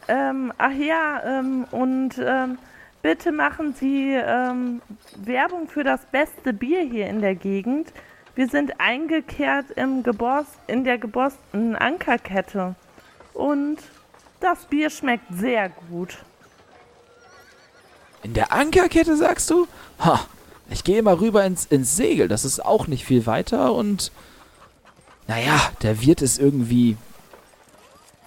[0.07, 2.57] Ähm, ach ja, ähm, und ähm,
[3.01, 4.81] bitte machen Sie ähm,
[5.17, 7.91] Werbung für das beste Bier hier in der Gegend.
[8.35, 12.75] Wir sind eingekehrt im Geborst, in der geborstenen Ankerkette.
[13.33, 13.77] Und
[14.39, 16.17] das Bier schmeckt sehr gut.
[18.23, 19.67] In der Ankerkette, sagst du?
[19.99, 20.25] Ha,
[20.69, 22.27] ich gehe mal rüber ins, ins Segel.
[22.27, 24.11] Das ist auch nicht viel weiter und.
[25.27, 26.97] Naja, der Wirt ist irgendwie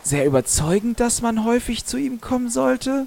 [0.02, 3.06] sehr überzeugend, dass man häufig zu ihm kommen sollte.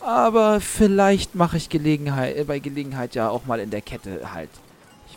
[0.00, 4.50] Aber vielleicht mache ich Gelegenheit, bei Gelegenheit ja auch mal in der Kette halt.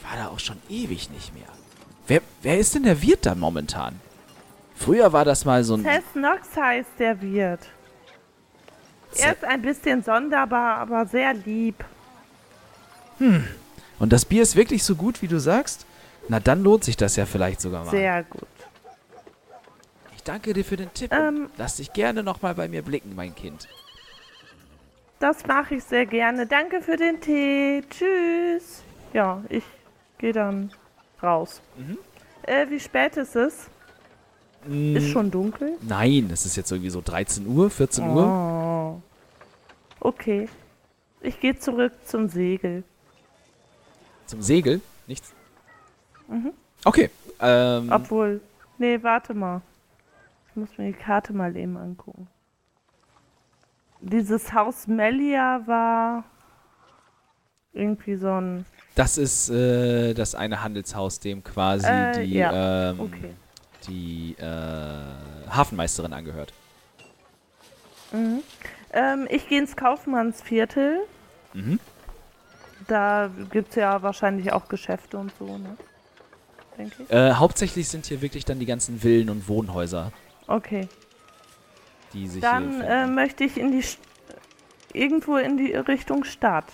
[0.09, 1.47] War da auch schon ewig nicht mehr.
[2.07, 3.99] Wer, wer ist denn der Wirt da momentan?
[4.75, 5.83] Früher war das mal so ein.
[5.83, 7.61] Tess Knox heißt der Wirt.
[9.17, 11.83] Er ist ein bisschen sonderbar, aber sehr lieb.
[13.97, 15.85] Und das Bier ist wirklich so gut, wie du sagst?
[16.27, 17.91] Na, dann lohnt sich das ja vielleicht sogar mal.
[17.91, 18.47] Sehr gut.
[20.15, 21.13] Ich danke dir für den Tipp.
[21.13, 21.49] Ähm.
[21.57, 23.69] Lass dich gerne nochmal bei mir blicken, mein Kind.
[25.19, 26.45] Das mache ich sehr gerne.
[26.45, 27.83] Danke für den Tee.
[27.89, 28.83] Tschüss.
[29.13, 29.63] Ja, ich
[30.25, 30.71] gehe dann
[31.21, 31.61] raus.
[31.77, 31.99] Mhm.
[32.41, 33.69] Äh, wie spät ist es?
[34.65, 35.77] Mm, Ist schon dunkel?
[35.81, 38.25] Nein, es ist jetzt irgendwie so 13 Uhr, 14 Uhr.
[38.25, 39.01] Oh.
[39.99, 40.49] Okay.
[41.21, 42.83] Ich gehe zurück zum Segel.
[44.25, 44.81] Zum Segel?
[45.05, 45.31] Nichts?
[46.27, 46.53] Mhm.
[46.83, 47.11] Okay.
[47.39, 48.41] Ähm, Obwohl.
[48.79, 49.61] Nee, warte mal.
[50.49, 52.27] Ich muss mir die Karte mal eben angucken.
[54.01, 56.23] Dieses Haus Melia war
[57.73, 58.65] irgendwie so ein.
[58.95, 63.33] Das ist äh, das eine Handelshaus, dem quasi Äh, die, ja, ähm, Okay.
[63.87, 66.53] die äh, Hafenmeisterin angehört.
[68.11, 68.41] Mhm.
[68.93, 70.99] Ähm, ich gehe ins Kaufmannsviertel.
[71.53, 71.79] Mhm.
[72.87, 75.75] Da gibt es ja wahrscheinlich auch Geschäfte und so, ne?
[76.77, 77.11] Denke ich.
[77.11, 80.11] Äh, hauptsächlich sind hier wirklich dann die ganzen Villen und Wohnhäuser,
[80.47, 80.87] Okay.
[82.13, 83.99] die sich Dann äh, möchte ich in die St
[84.93, 86.65] irgendwo in die Richtung Stadt,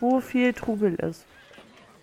[0.00, 1.24] wo viel Trubel ist.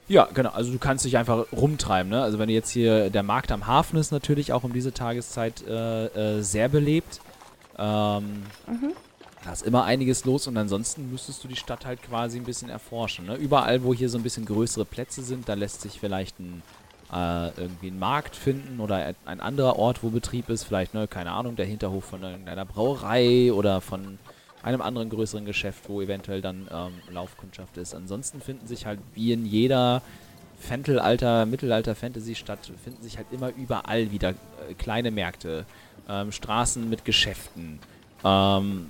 [0.10, 0.50] Ja, genau.
[0.50, 2.10] Also du kannst dich einfach rumtreiben.
[2.12, 2.22] Ne?
[2.22, 5.64] Also wenn du jetzt hier, der Markt am Hafen ist natürlich auch um diese Tageszeit
[5.68, 7.22] äh, äh, sehr belebt.
[7.78, 8.92] Ähm, Mhm.
[9.46, 12.70] Da ist immer einiges los und ansonsten müsstest du die Stadt halt quasi ein bisschen
[12.70, 13.26] erforschen.
[13.26, 13.36] Ne?
[13.36, 16.62] Überall, wo hier so ein bisschen größere Plätze sind, da lässt sich vielleicht ein,
[17.14, 20.64] äh, irgendwie ein Markt finden oder ein- anderer Ort, wo Betrieb ist.
[20.66, 24.20] Vielleicht, ne, keine Ahnung, der Hinterhof von irgendeiner Brauerei oder von
[24.64, 27.96] einem anderen größeren Geschäft, wo eventuell dann ähm, Laufkundschaft ist.
[27.96, 30.02] Ansonsten finden sich halt wie in jeder
[30.60, 35.66] Fentelalter, Mittelalter-Fantasy-Stadt finden sich halt immer überall wieder äh, kleine Märkte,
[36.10, 37.80] ähm, Straßen mit Geschäften.
[38.24, 38.88] Ähm,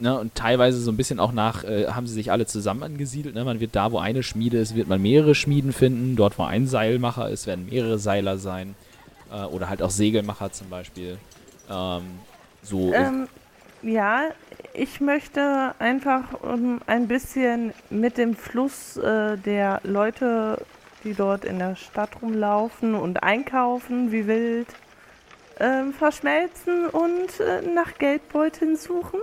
[0.00, 3.34] ne, und teilweise so ein bisschen auch nach, äh, haben sie sich alle zusammen angesiedelt.
[3.34, 3.44] Ne?
[3.44, 6.16] Man wird da, wo eine Schmiede ist, wird man mehrere Schmieden finden.
[6.16, 8.74] Dort, wo ein Seilmacher ist, werden mehrere Seiler sein.
[9.32, 11.18] Äh, oder halt auch Segelmacher zum Beispiel.
[11.70, 12.02] Ähm,
[12.62, 12.92] so.
[12.92, 13.28] Ähm,
[13.82, 14.30] ja,
[14.74, 20.64] ich möchte einfach ähm, ein bisschen mit dem Fluss äh, der Leute,
[21.04, 24.68] die dort in der Stadt rumlaufen und einkaufen, wie wild,
[25.60, 29.20] ähm, verschmelzen und äh, nach Geldbeuteln suchen.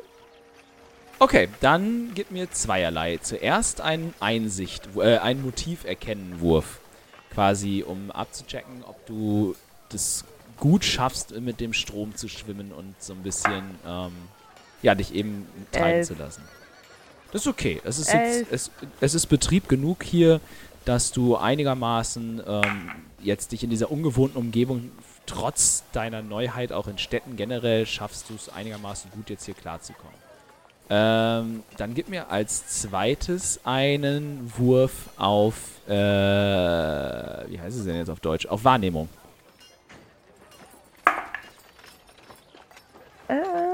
[1.21, 3.17] Okay, dann gib mir zweierlei.
[3.17, 6.79] Zuerst ein Einsicht, äh, ein Motiverkennen-Wurf.
[7.33, 9.55] Quasi, um abzuchecken, ob du
[9.89, 10.23] das
[10.57, 14.13] gut schaffst, mit dem Strom zu schwimmen und so ein bisschen, ähm,
[14.81, 16.07] ja, dich eben treiben Elf.
[16.07, 16.43] zu lassen.
[17.31, 17.81] Das ist okay.
[17.83, 18.71] Es ist, jetzt, es,
[19.01, 20.39] es ist Betrieb genug hier,
[20.85, 24.91] dass du einigermaßen ähm, jetzt dich in dieser ungewohnten Umgebung,
[25.25, 30.17] trotz deiner Neuheit auch in Städten generell, schaffst du es einigermaßen gut, jetzt hier klarzukommen.
[30.91, 35.55] Ähm, dann gib mir als zweites einen Wurf auf,
[35.87, 38.47] äh, wie heißt es denn jetzt auf Deutsch?
[38.47, 39.07] Auf Wahrnehmung.
[43.27, 43.68] Äh,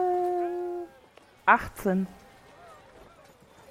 [1.45, 2.07] 18.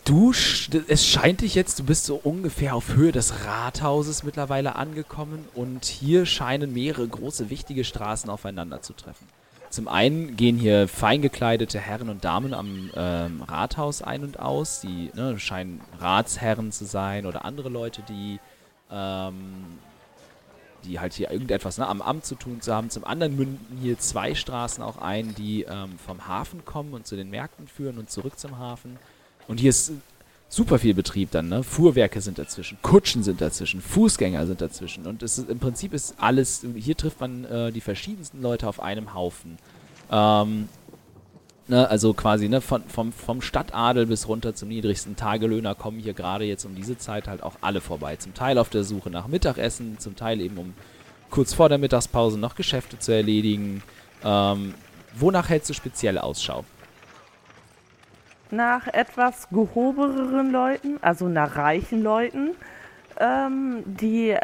[0.05, 5.49] Du, es scheint dich jetzt, du bist so ungefähr auf Höhe des Rathauses mittlerweile angekommen
[5.55, 9.27] und hier scheinen mehrere große wichtige Straßen aufeinander zu treffen.
[9.71, 14.81] Zum einen gehen hier fein gekleidete Herren und Damen am ähm, Rathaus ein und aus,
[14.83, 18.39] die ne, scheinen Ratsherren zu sein oder andere Leute, die,
[18.91, 19.79] ähm,
[20.85, 22.91] die halt hier irgendetwas ne, am Amt zu tun zu haben.
[22.91, 27.17] Zum anderen münden hier zwei Straßen auch ein, die ähm, vom Hafen kommen und zu
[27.17, 28.99] den Märkten führen und zurück zum Hafen.
[29.49, 29.93] Und hier ist
[30.49, 31.63] super viel Betrieb dann, ne?
[31.63, 35.07] Fuhrwerke sind dazwischen, Kutschen sind dazwischen, Fußgänger sind dazwischen.
[35.07, 38.81] Und es ist, im Prinzip ist alles, hier trifft man äh, die verschiedensten Leute auf
[38.81, 39.59] einem Haufen.
[40.11, 40.69] Ähm,
[41.69, 46.15] ne, also quasi ne, von, vom, vom Stadtadel bis runter zum niedrigsten Tagelöhner kommen hier
[46.15, 48.17] gerade jetzt um diese Zeit halt auch alle vorbei.
[48.17, 50.75] Zum Teil auf der Suche nach Mittagessen, zum Teil eben um
[51.31, 53.83] kurz vor der Mittagspause noch Geschäfte zu erledigen.
[54.25, 54.75] Ähm,
[55.15, 56.65] wonach hältst du speziell Ausschau?
[58.51, 62.51] nach etwas gehobeneren Leuten, also nach reichen Leuten,
[63.19, 64.37] ähm, die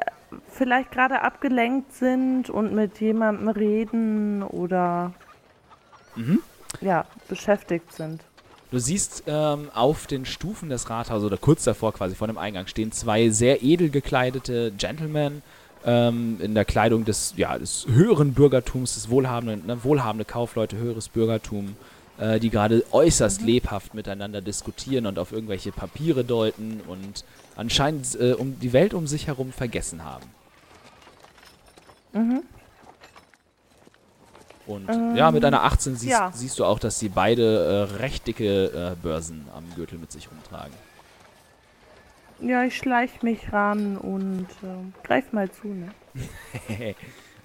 [0.49, 5.13] vielleicht gerade abgelenkt sind und mit jemandem reden oder
[6.17, 6.41] Mhm.
[6.81, 8.23] Ja, beschäftigt sind.
[8.71, 12.69] Du siehst ähm, auf den Stufen des Rathauses oder kurz davor quasi vor dem Eingang
[12.69, 15.43] stehen zwei sehr edel gekleidete Gentlemen
[15.85, 21.09] ähm, in der Kleidung des, ja, des höheren Bürgertums, des wohlhabenden, ne, wohlhabende Kaufleute, höheres
[21.09, 21.75] Bürgertum,
[22.19, 27.25] äh, die gerade äußerst lebhaft miteinander diskutieren und auf irgendwelche Papiere deuten und
[27.57, 30.27] anscheinend äh, um die Welt um sich herum vergessen haben.
[32.13, 32.43] Mhm.
[34.71, 36.31] Und Ähm, ja, mit einer 18 siehst, ja.
[36.33, 40.31] siehst du auch, dass sie beide äh, recht dicke äh, Börsen am Gürtel mit sich
[40.31, 40.73] rumtragen.
[42.41, 45.91] Ja, ich schleich mich ran und äh, greif mal zu, ne?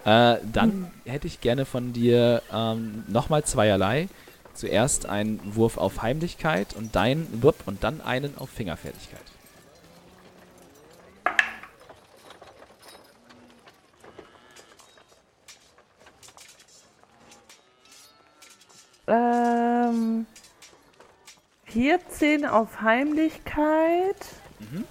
[0.05, 4.07] äh, dann hätte ich gerne von dir ähm, nochmal zweierlei.
[4.53, 9.34] Zuerst einen Wurf auf Heimlichkeit und dein Wupp und dann einen auf Fingerfertigkeit.
[19.07, 20.25] Ähm,
[21.65, 24.15] 14 auf Heimlichkeit.
[24.59, 24.85] Mhm.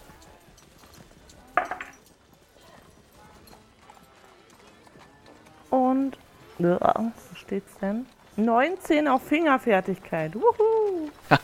[5.70, 6.18] Und,
[6.58, 8.06] ja, wo steht's denn?
[8.36, 10.34] 19 auf Fingerfertigkeit.
[10.34, 11.10] Wuhu.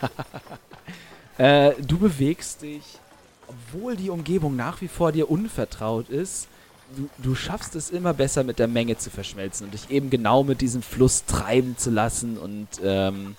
[1.39, 2.99] Äh, du bewegst dich,
[3.49, 6.50] obwohl die Umgebung nach wie vor dir unvertraut ist.
[6.97, 10.43] Du, du schaffst es immer besser mit der Menge zu verschmelzen und dich eben genau
[10.43, 13.36] mit diesem Fluss treiben zu lassen und ähm,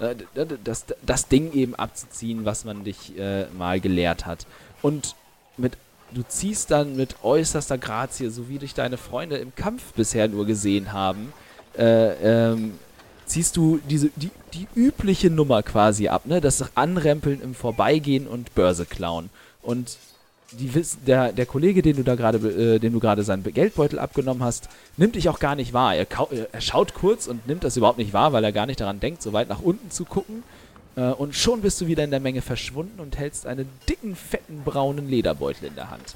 [0.00, 0.16] äh,
[0.64, 4.46] das, das Ding eben abzuziehen, was man dich äh, mal gelehrt hat.
[4.82, 5.14] Und
[5.56, 5.76] mit,
[6.12, 10.46] du ziehst dann mit äußerster Grazie, so wie dich deine Freunde im Kampf bisher nur
[10.46, 11.32] gesehen haben,
[11.76, 12.78] äh, ähm,
[13.26, 16.40] ziehst du diese, die, die übliche Nummer quasi ab, ne?
[16.40, 19.30] Das Anrempeln im Vorbeigehen und Börse klauen.
[19.62, 19.98] Und
[20.52, 23.98] die wiss, der, der Kollege, den du da gerade, äh, dem du gerade seinen Geldbeutel
[23.98, 25.94] abgenommen hast, nimmt dich auch gar nicht wahr.
[25.94, 28.66] Er, kau- äh, er schaut kurz und nimmt das überhaupt nicht wahr, weil er gar
[28.66, 30.42] nicht daran denkt, so weit nach unten zu gucken.
[30.96, 34.62] Äh, und schon bist du wieder in der Menge verschwunden und hältst einen dicken, fetten,
[34.64, 36.14] braunen Lederbeutel in der Hand.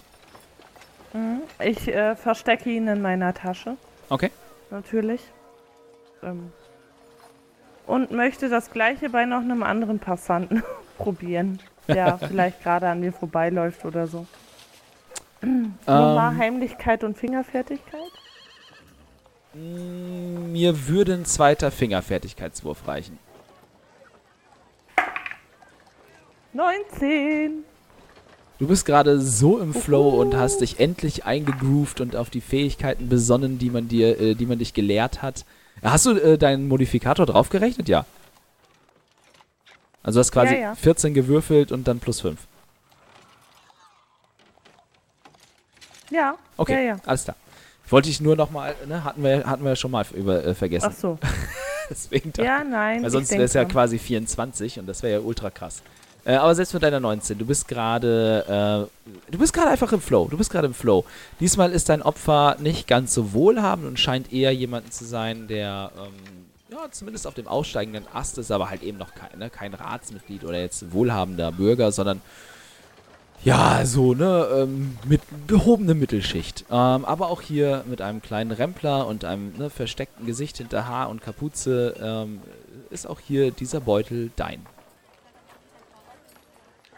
[1.13, 1.43] Mhm.
[1.63, 3.77] Ich äh, verstecke ihn in meiner Tasche,
[4.09, 4.31] Okay.
[4.71, 5.21] natürlich.
[6.23, 6.51] Ähm,
[7.87, 10.63] und möchte das gleiche bei noch einem anderen Passanten
[10.97, 11.59] probieren,
[11.89, 14.27] der vielleicht gerade an mir vorbeiläuft oder so.
[15.45, 18.13] Ähm, Heimlichkeit und Fingerfertigkeit?
[19.55, 23.19] mh, mir würde ein zweiter Fingerfertigkeitswurf reichen.
[26.53, 27.65] 19!
[28.59, 33.09] Du bist gerade so im Flow und hast dich endlich eingegroovt und auf die Fähigkeiten
[33.09, 35.45] besonnen, die man dir, äh, die man dich gelehrt hat.
[35.83, 37.89] Hast du äh, deinen Modifikator draufgerechnet?
[37.89, 38.05] Ja.
[40.03, 40.75] Also du hast quasi Ja, ja.
[40.75, 42.39] 14 gewürfelt und dann plus 5.
[46.11, 46.97] Ja, Okay, ja, ja.
[47.07, 47.37] alles klar.
[47.89, 50.89] Wollte ich nur nochmal, ne, hatten wir, hatten wir ja schon mal über, äh, vergessen.
[50.91, 51.19] Ach so.
[51.91, 53.03] Deswegen da- Ja, nein.
[53.03, 55.83] Weil sonst wäre es ja quasi 24 und das wäre ja ultra krass.
[56.25, 60.01] Äh, aber selbst mit deiner 19, du bist gerade, äh, du bist gerade einfach im
[60.01, 60.29] Flow.
[60.31, 61.05] Du bist gerade im Flow.
[61.41, 65.91] Diesmal ist dein Opfer nicht ganz so wohlhabend und scheint eher jemanden zu sein, der,
[65.99, 66.42] ähm,
[66.73, 70.45] ja, zumindest auf dem aussteigenden Ast ist, aber halt eben noch kein, ne, kein Ratsmitglied
[70.45, 72.23] oder jetzt wohlhabender Bürger, sondern
[73.45, 76.65] ja, so, ne, ähm, mit gehobene Mittelschicht.
[76.71, 81.11] Ähm, aber auch hier mit einem kleinen Rempler und einem ne, versteckten Gesicht hinter Haar
[81.11, 82.41] und Kapuze ähm,
[82.91, 84.65] ist auch hier dieser Beutel dein.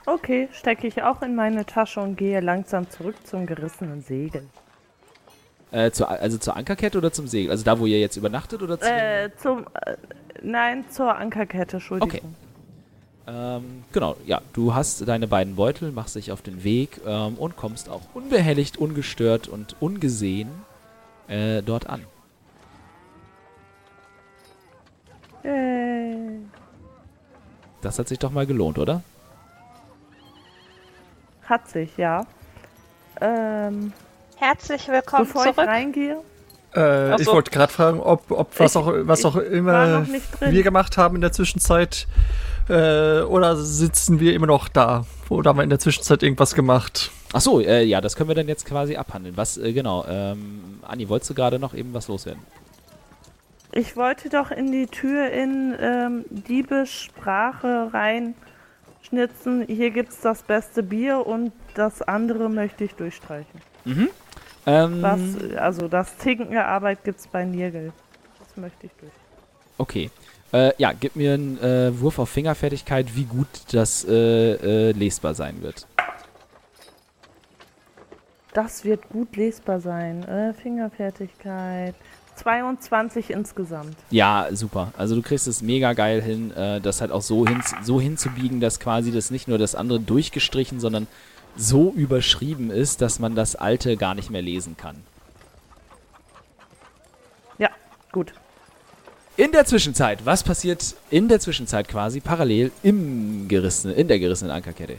[0.07, 4.47] Okay, stecke ich auch in meine Tasche und gehe langsam zurück zum gerissenen Segel.
[5.75, 7.51] Äh, zur, also zur Ankerkette oder zum Segel?
[7.51, 9.66] Also da, wo ihr jetzt übernachtet oder zu Äh, zum.
[9.85, 9.97] Äh,
[10.41, 12.37] nein, zur Ankerkette, Entschuldigung.
[13.27, 17.57] Ähm, genau, ja, du hast deine beiden Beutel, machst dich auf den Weg ähm, und
[17.57, 20.49] kommst auch unbehelligt, ungestört und ungesehen
[21.27, 22.03] äh, dort an.
[25.43, 26.39] Yay.
[27.81, 29.03] Das hat sich doch mal gelohnt, oder?
[31.43, 32.25] Hat sich, ja.
[33.20, 33.93] Ähm,
[34.37, 35.68] Herzlich willkommen bevor ich zurück.
[35.68, 36.16] reingehe,
[36.74, 37.32] Äh, Ach ich so.
[37.35, 40.05] wollte gerade fragen, ob, ob was Ich- auch, was ich auch immer
[40.41, 42.09] wir gemacht haben in der Zwischenzeit.
[42.68, 45.05] Äh, oder sitzen wir immer noch da?
[45.28, 47.11] Oder haben wir in der Zwischenzeit irgendwas gemacht?
[47.32, 49.37] Ach so, äh, ja, das können wir dann jetzt quasi abhandeln.
[49.37, 52.43] Was, äh, genau, ähm, Anni, wolltest du gerade noch eben was loswerden?
[53.76, 59.66] ich wollte doch in die Tür in ähm, Diebessprache reinschnitzen.
[59.66, 63.61] Hier gibt's das beste Bier und das andere möchte ich durchstreichen.
[63.85, 64.11] Mhm.
[64.67, 65.21] Ähm, Was,
[65.57, 67.93] also das tickende Arbeit gibt's bei Nirgel.
[68.39, 69.12] Das möchte ich durch.
[69.79, 70.11] Okay.
[70.53, 75.35] Äh, ja, gib mir einen äh, Wurf auf Fingerfertigkeit, wie gut das äh, äh, lesbar
[75.35, 75.87] sein wird.
[78.53, 80.23] Das wird gut lesbar sein.
[80.23, 81.95] Äh, Fingerfertigkeit.
[82.37, 83.97] 22 insgesamt.
[84.11, 84.93] Ja, super.
[84.97, 88.61] Also du kriegst es mega geil hin, äh, das halt auch so, hin, so hinzubiegen,
[88.61, 91.07] dass quasi das nicht nur das andere durchgestrichen, sondern
[91.57, 95.03] so überschrieben ist, dass man das alte gar nicht mehr lesen kann.
[97.59, 97.71] Ja,
[98.13, 98.33] gut.
[99.37, 104.53] In der Zwischenzeit, was passiert in der Zwischenzeit quasi parallel im gerissenen, in der gerissenen
[104.53, 104.99] Ankerkette?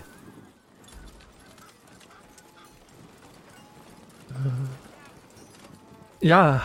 [6.20, 6.64] Ja.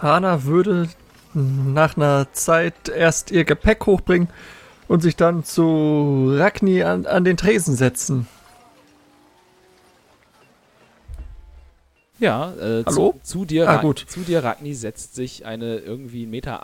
[0.00, 0.88] Hana würde
[1.32, 4.28] nach einer Zeit erst ihr Gepäck hochbringen
[4.88, 8.26] und sich dann zu Ragni an, an den Tresen setzen.
[12.18, 13.12] Ja, äh, Hallo?
[13.22, 13.98] Zu, zu, dir, Ah, gut.
[14.08, 16.60] zu dir, Ragni, setzt sich eine irgendwie 1,80 Meter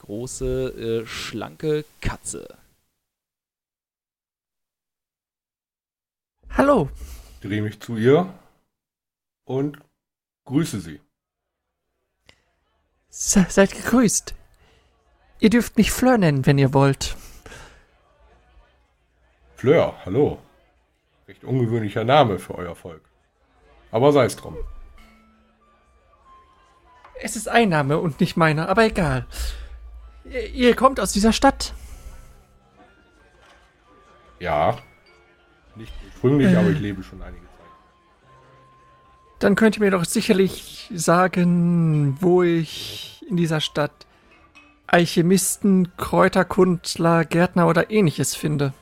[0.00, 2.46] große, äh, schlanke Katze.
[6.50, 6.90] Hallo.
[7.40, 8.32] Drehe mich zu ihr
[9.44, 9.78] und
[10.44, 11.00] grüße sie.
[13.08, 14.34] Se seid gegrüßt.
[15.40, 17.16] Ihr dürft mich Fleur nennen, wenn ihr wollt.
[19.62, 20.38] Fleur, hallo.
[21.28, 23.02] Recht ungewöhnlicher Name für euer Volk.
[23.92, 24.56] Aber sei es drum.
[27.20, 29.24] Es ist ein Name und nicht meiner, aber egal.
[30.24, 31.74] Ihr, ihr kommt aus dieser Stadt.
[34.40, 34.78] Ja.
[35.76, 37.70] Nicht ursprünglich, aber ich lebe schon einige Zeit.
[39.38, 44.08] Dann könnt ihr mir doch sicherlich sagen, wo ich in dieser Stadt
[44.88, 48.72] Alchemisten, Kräuterkundler, Gärtner oder ähnliches finde.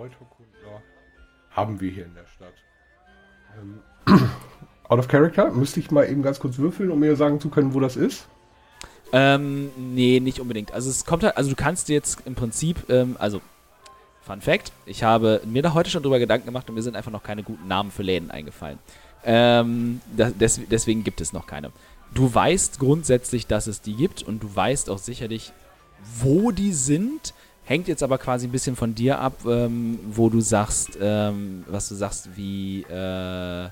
[0.00, 0.82] Kräuterkundler
[1.50, 2.54] haben wir hier in der Stadt.
[3.60, 3.80] Ähm,
[4.88, 7.74] out of character, müsste ich mal eben ganz kurz würfeln, um mir sagen zu können,
[7.74, 8.26] wo das ist.
[9.12, 10.72] Ähm, nee, nicht unbedingt.
[10.72, 13.42] Also es kommt halt, also du kannst jetzt im Prinzip, ähm, also
[14.22, 17.12] Fun Fact, ich habe mir da heute schon drüber Gedanken gemacht und mir sind einfach
[17.12, 18.78] noch keine guten Namen für Läden eingefallen.
[19.22, 21.72] Ähm, das, des, deswegen gibt es noch keine.
[22.14, 25.52] Du weißt grundsätzlich, dass es die gibt und du weißt auch sicherlich,
[26.20, 27.34] wo die sind.
[27.70, 31.88] Hängt jetzt aber quasi ein bisschen von dir ab, ähm, wo du sagst, ähm, was
[31.88, 33.68] du sagst, wie, äh,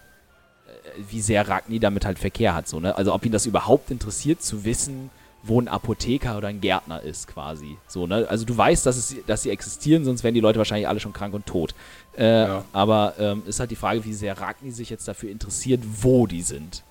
[1.11, 2.69] wie sehr Ragni damit halt Verkehr hat.
[2.69, 2.97] So, ne?
[2.97, 5.11] Also ob ihn das überhaupt interessiert zu wissen,
[5.43, 7.77] wo ein Apotheker oder ein Gärtner ist, quasi.
[7.89, 8.25] So, ne?
[8.29, 11.13] Also du weißt, dass, es, dass sie existieren, sonst wären die Leute wahrscheinlich alle schon
[11.13, 11.75] krank und tot.
[12.17, 12.65] Äh, Ja.
[12.73, 16.43] Aber ähm, ist halt die Frage, wie sehr Ragni sich jetzt dafür interessiert, wo die
[16.43, 16.85] sind.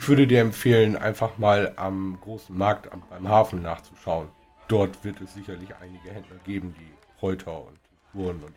[0.00, 4.30] Ich würde dir empfehlen, einfach mal am großen Markt am, beim Hafen nachzuschauen.
[4.66, 7.78] Dort wird es sicherlich einige Händler geben, die Kräuter und
[8.14, 8.54] Uhren und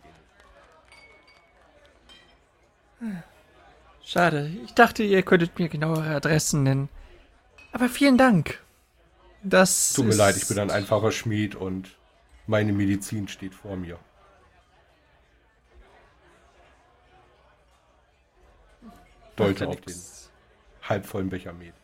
[3.02, 3.20] ähnliches.
[4.02, 4.50] Schade.
[4.64, 6.88] Ich dachte, ihr könntet mir genauere Adressen nennen.
[7.72, 8.62] Aber vielen Dank.
[9.42, 11.90] Das Tut mir leid, ich bin ein einfacher Schmied und
[12.46, 13.98] meine Medizin steht vor mir.
[19.36, 20.13] Deute auf den.
[20.88, 21.74] Halbvollen Becher Met.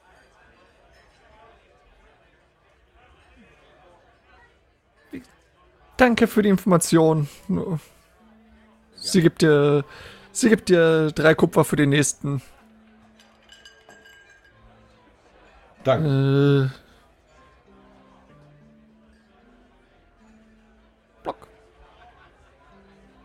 [5.97, 7.29] Danke für die Information.
[8.97, 9.85] Sie gibt dir,
[10.33, 12.41] sie gibt dir drei Kupfer für den nächsten.
[15.85, 16.71] Danke.
[16.73, 16.81] Äh,
[21.23, 21.49] Block.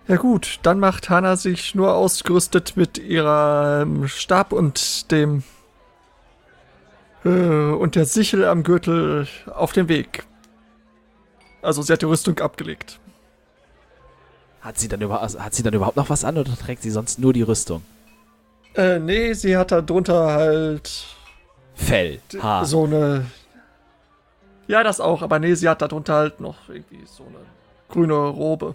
[0.09, 5.43] Ja gut, dann macht Hannah sich nur ausgerüstet mit ihrem Stab und dem
[7.29, 10.25] und der Sichel am Gürtel auf den Weg.
[11.61, 12.99] Also sie hat die Rüstung abgelegt.
[14.61, 16.91] Hat sie, dann über, also hat sie dann überhaupt noch was an oder trägt sie
[16.91, 17.83] sonst nur die Rüstung?
[18.75, 21.05] Äh, nee, sie hat da drunter halt
[21.75, 22.65] Fell, Haar.
[22.65, 23.25] so eine.
[24.67, 27.37] Ja, das auch, aber nee, sie hat da drunter halt noch irgendwie so eine
[27.89, 28.73] grüne Robe.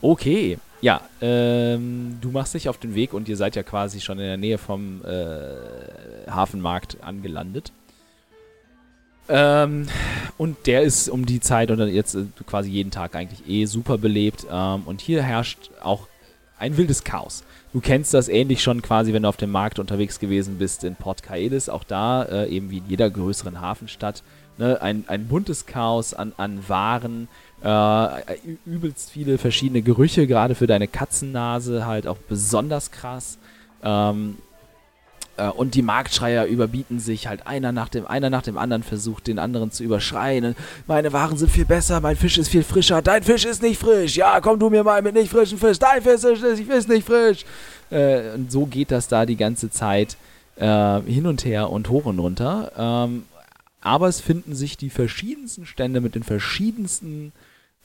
[0.00, 4.18] Okay, ja, ähm, du machst dich auf den Weg und ihr seid ja quasi schon
[4.18, 7.72] in der Nähe vom äh, Hafenmarkt angelandet.
[9.28, 9.86] Ähm,
[10.38, 13.98] und der ist um die Zeit oder jetzt äh, quasi jeden Tag eigentlich eh super
[13.98, 14.46] belebt.
[14.50, 16.06] Ähm, und hier herrscht auch
[16.58, 17.42] ein wildes Chaos.
[17.72, 20.94] Du kennst das ähnlich schon quasi, wenn du auf dem Markt unterwegs gewesen bist in
[20.94, 21.68] Port Caelis.
[21.68, 24.22] Auch da, äh, eben wie in jeder größeren Hafenstadt,
[24.58, 27.28] ne, ein, ein buntes Chaos an, an Waren,
[27.62, 33.38] äh, ü- übelst viele verschiedene Gerüche, gerade für deine Katzennase halt auch besonders krass.
[33.82, 34.36] Ähm,
[35.36, 39.26] äh, und die Marktschreier überbieten sich halt einer nach dem einer nach dem anderen versucht
[39.26, 40.54] den anderen zu überschreien.
[40.86, 44.16] Meine Waren sind viel besser, mein Fisch ist viel frischer, dein Fisch ist nicht frisch.
[44.16, 47.44] Ja, komm du mir mal mit nicht frischen Fisch, dein Fisch ist, ist nicht frisch.
[47.90, 50.16] Äh, und so geht das da die ganze Zeit
[50.56, 52.72] äh, hin und her und hoch und runter.
[52.76, 53.24] Ähm,
[53.82, 57.32] aber es finden sich die verschiedensten Stände mit den verschiedensten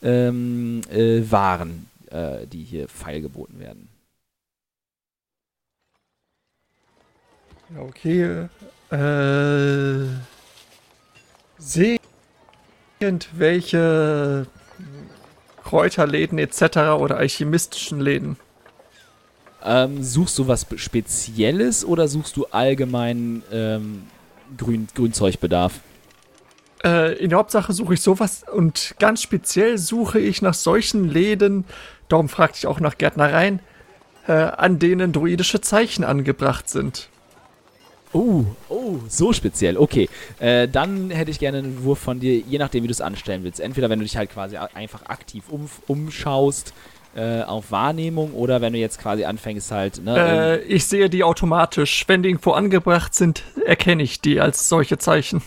[0.02, 3.88] ähm, äh, Waren, äh, die hier feilgeboten werden.
[7.78, 8.48] Okay.
[8.90, 10.06] Äh.
[11.58, 11.98] Sehe
[12.98, 14.46] irgendwelche
[15.62, 16.62] Kräuterläden etc.
[16.98, 18.36] oder alchemistischen Läden?
[19.64, 24.02] Ähm, suchst du was Spezielles oder suchst du allgemein ähm,
[24.56, 25.80] Grün, Grünzeugbedarf?
[26.84, 31.64] Äh, in der Hauptsache suche ich sowas und ganz speziell suche ich nach solchen Läden,
[32.08, 33.60] darum fragte ich auch nach Gärtnereien,
[34.26, 37.08] äh, an denen druidische Zeichen angebracht sind.
[38.12, 39.78] Oh, oh, so speziell.
[39.78, 40.08] Okay,
[40.38, 43.42] äh, dann hätte ich gerne einen Wurf von dir, je nachdem, wie du es anstellen
[43.42, 43.58] willst.
[43.58, 46.74] Entweder wenn du dich halt quasi einfach aktiv um, umschaust
[47.14, 50.16] äh, auf Wahrnehmung oder wenn du jetzt quasi anfängst halt, ne?
[50.16, 52.04] Äh, ähm, ich sehe die automatisch.
[52.06, 55.42] Wenn die irgendwo angebracht sind, erkenne ich die als solche Zeichen.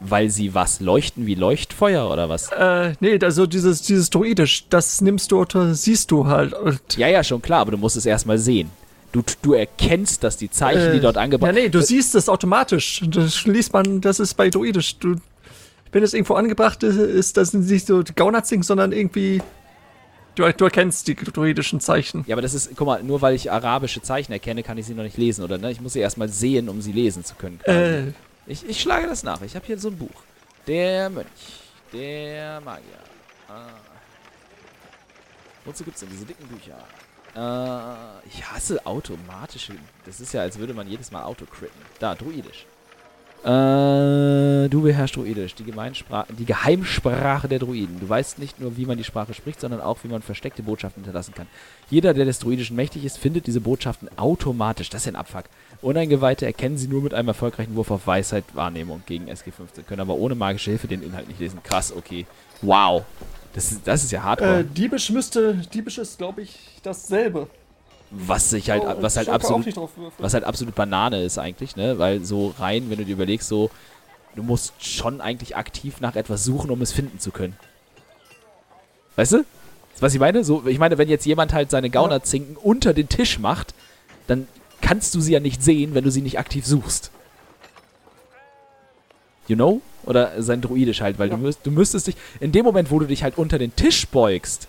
[0.00, 2.52] Weil sie was leuchten wie Leuchtfeuer oder was?
[2.52, 6.54] Äh, nee, also dieses, dieses Druidisch, das nimmst du oder siehst du halt.
[6.54, 8.70] Und, Ja, ja, schon klar, aber du musst es erstmal sehen.
[9.10, 12.28] Du, du erkennst, dass die Zeichen, die äh, dort angebracht Ja, nee, du siehst es
[12.28, 13.02] automatisch.
[13.08, 14.98] Das liest man, das ist bei Druidisch.
[14.98, 15.16] Du,
[15.92, 19.40] wenn es irgendwo angebracht ist, das nicht so Gaunerzing, sondern irgendwie.
[20.34, 22.22] Du, du erkennst die druidischen Zeichen.
[22.28, 24.94] Ja, aber das ist, guck mal, nur weil ich arabische Zeichen erkenne, kann ich sie
[24.94, 25.58] noch nicht lesen, oder?
[25.58, 25.72] Ne?
[25.72, 27.58] Ich muss sie erstmal sehen, um sie lesen zu können.
[27.64, 28.12] Äh,
[28.48, 29.42] Ich, ich schlage das nach.
[29.42, 30.22] Ich habe hier so ein Buch.
[30.66, 31.28] Der Mönch.
[31.92, 32.98] Der Magier.
[33.48, 33.68] Ah.
[35.64, 36.78] Wozu gibt's denn diese dicken Bücher?
[37.36, 39.74] Äh, ich hasse automatische.
[40.06, 41.80] Das ist ja, als würde man jedes Mal autocritten.
[41.98, 42.64] Da, Druidisch.
[43.44, 48.00] Äh, du beherrschst Druidisch, die, die Geheimsprache der Druiden.
[48.00, 51.04] Du weißt nicht nur, wie man die Sprache spricht, sondern auch, wie man versteckte Botschaften
[51.04, 51.46] hinterlassen kann.
[51.88, 54.90] Jeder, der des Druidischen mächtig ist, findet diese Botschaften automatisch.
[54.90, 55.44] Das ist ja ein Abfuck.
[55.80, 60.14] Uneingeweihte erkennen sie nur mit einem erfolgreichen Wurf auf Weisheit, Wahrnehmung gegen SG15, können aber
[60.14, 61.62] ohne magische Hilfe den Inhalt nicht lesen.
[61.62, 62.26] Krass, okay.
[62.62, 63.04] Wow.
[63.54, 64.60] Das ist, das ist ja hardcore.
[64.60, 65.54] äh, Diebisch müsste.
[65.54, 67.46] Diebisch ist, glaube ich, dasselbe.
[68.10, 69.66] was sich halt, Oh, was halt absolut
[70.18, 71.98] was halt absolut Banane ist eigentlich, ne?
[71.98, 73.70] Weil so rein, wenn du dir überlegst, so,
[74.34, 77.56] du musst schon eigentlich aktiv nach etwas suchen, um es finden zu können.
[79.16, 79.44] Weißt du?
[80.00, 80.44] Was ich meine?
[80.44, 83.74] So, ich meine, wenn jetzt jemand halt seine Gaunerzinken unter den Tisch macht,
[84.28, 84.46] dann
[84.80, 87.10] kannst du sie ja nicht sehen, wenn du sie nicht aktiv suchst.
[89.46, 89.80] You know?
[90.04, 93.06] Oder sein Druidisch halt, weil du, müsst, du müsstest dich, in dem Moment, wo du
[93.06, 94.68] dich halt unter den Tisch beugst,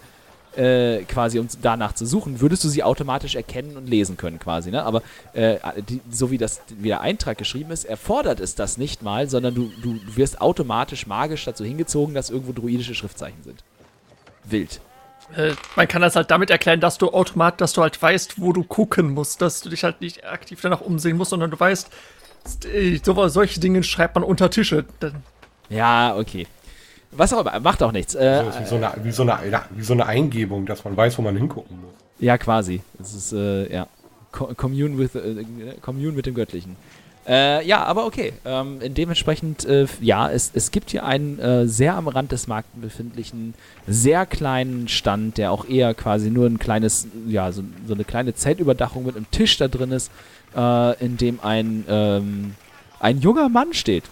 [0.56, 4.72] äh, quasi um danach zu suchen, würdest du sie automatisch erkennen und lesen können quasi,
[4.72, 4.84] ne?
[4.84, 5.04] Aber
[5.34, 5.58] äh,
[5.88, 9.54] die, so wie das wie der Eintrag geschrieben ist, erfordert es das nicht mal, sondern
[9.54, 13.64] du, du, du wirst automatisch magisch dazu hingezogen, dass irgendwo druidische Schriftzeichen sind.
[14.44, 14.82] Wild.
[15.36, 18.52] Äh, man kann das halt damit erklären, dass du automatisch, dass du halt weißt, wo
[18.54, 21.90] du gucken musst, dass du dich halt nicht aktiv danach umsehen musst, sondern du weißt,
[22.74, 24.86] äh, so, solche Dinge schreibt man unter Tische.
[25.70, 26.48] Ja, okay.
[27.12, 28.16] Was auch immer, macht auch nichts.
[28.16, 30.84] Äh, Das ist wie so, eine, wie, so eine, ja, wie so eine Eingebung, dass
[30.84, 31.94] man weiß, wo man hingucken muss.
[32.20, 32.82] Ja, quasi.
[33.00, 33.88] Es ist, äh, ja.
[34.32, 35.44] Co commune, with, äh,
[35.82, 36.76] commune mit dem Göttlichen.
[37.30, 38.34] Äh, ja, aber okay.
[38.44, 42.82] Ähm, dementsprechend, äh, ja, es, es gibt hier einen äh, sehr am Rand des Marktes
[42.82, 43.54] befindlichen,
[43.86, 48.34] sehr kleinen Stand, der auch eher quasi nur ein kleines, ja, so, so eine kleine
[48.34, 50.12] Zeltüberdachung mit einem Tisch da drin ist,
[50.56, 52.56] äh, in dem ein, ähm,
[53.00, 54.06] ein junger Mann steht.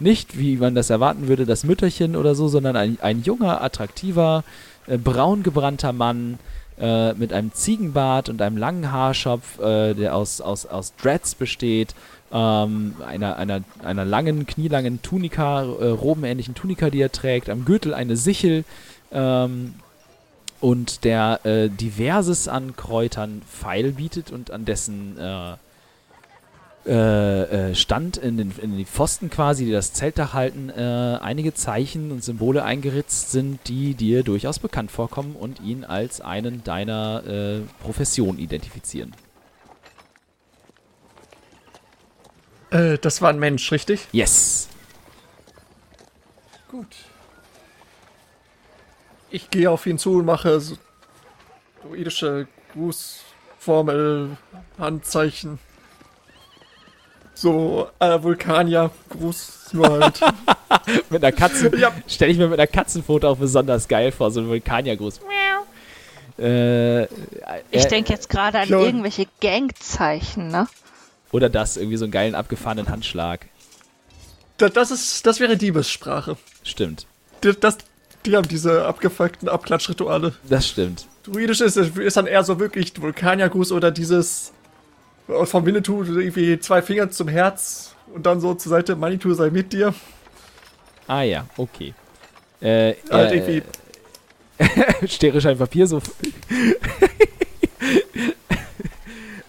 [0.00, 4.44] Nicht, wie man das erwarten würde, das Mütterchen oder so, sondern ein, ein junger, attraktiver,
[4.86, 6.38] äh, braun gebrannter Mann,
[6.80, 11.94] äh, mit einem Ziegenbart und einem langen Haarschopf, äh, der aus, aus, aus Dreads besteht,
[12.32, 17.94] ähm, einer, einer, einer langen, knielangen Tunika, äh, robenähnlichen Tunika, die er trägt, am Gürtel
[17.94, 18.64] eine Sichel
[19.12, 19.74] ähm,
[20.60, 25.54] und der äh, diverses an Kräutern Pfeil bietet und an dessen äh,
[26.84, 31.54] äh, äh, Stand in den, in die Pfosten quasi, die das Zeltdach halten, äh, einige
[31.54, 37.62] Zeichen und Symbole eingeritzt sind, die dir durchaus bekannt vorkommen und ihn als einen deiner
[37.80, 39.12] Profession identifizieren.
[42.72, 44.08] Äh, das war ein Mensch, richtig?
[44.12, 44.68] Yes.
[46.68, 46.86] Gut.
[49.30, 50.76] Ich gehe auf ihn zu und mache so
[51.82, 54.36] druidische Grußformel,
[54.78, 55.58] Handzeichen.
[57.34, 60.20] So, äh, Vulkanier, Gruß, nur halt.
[61.10, 61.76] Mit einer Katzen.
[61.78, 61.92] Ja.
[62.06, 65.20] Stelle ich mir mit einer Katzenfoto auch besonders geil vor, so ein Vulkaniergruß.
[66.38, 67.08] Äh, Ich
[67.72, 70.66] äh, denke jetzt gerade an irgendwelche Gangzeichen, ne?
[71.32, 73.46] Oder das, irgendwie so einen geilen abgefahrenen Handschlag.
[74.58, 76.36] das, das ist, das wäre Diebessprache.
[76.62, 77.06] Stimmt.
[77.42, 77.78] Die, das,
[78.24, 80.34] die haben diese abgefuckten Abklatschrituale.
[80.48, 81.06] Das stimmt.
[81.24, 84.52] Druidisch ist, ist dann eher so wirklich Vulkaniergruß oder dieses
[85.28, 89.50] äh, vom Winnetou irgendwie zwei Finger zum Herz und dann so zur Seite, Manitou sei
[89.50, 89.94] mit dir.
[91.06, 91.94] Ah ja, okay.
[92.60, 93.62] Äh, Halt äh, irgendwie
[95.08, 96.00] Stereschein Papier so.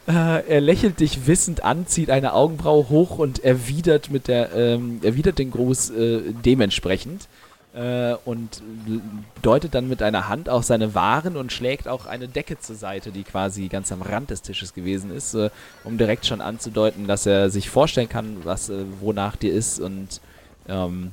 [0.07, 4.99] äh, er lächelt dich wissend an, zieht eine Augenbraue hoch und erwidert mit der ähm,
[5.03, 7.27] erwidert den Gruß äh, dementsprechend
[7.73, 8.61] äh, und
[9.41, 13.11] deutet dann mit einer Hand auf seine Waren und schlägt auch eine Decke zur Seite,
[13.11, 15.49] die quasi ganz am Rand des Tisches gewesen ist, äh,
[15.83, 20.21] um direkt schon anzudeuten, dass er sich vorstellen kann, was äh, wonach dir ist und
[20.67, 21.11] ähm,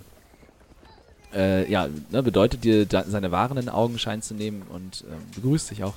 [1.35, 5.71] äh, ja, ne, bedeutet dir, da, seine Waren in Augenschein zu nehmen und ähm, begrüßt
[5.71, 5.95] dich auch.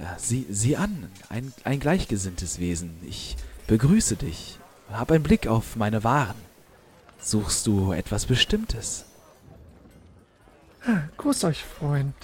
[0.00, 2.96] Ja, sieh, sieh an, ein, ein gleichgesinntes Wesen.
[3.06, 3.36] Ich
[3.66, 4.58] begrüße dich.
[4.90, 6.36] Hab einen Blick auf meine Waren.
[7.20, 9.04] Suchst du etwas Bestimmtes?
[11.18, 12.14] Grüß euch, Freund.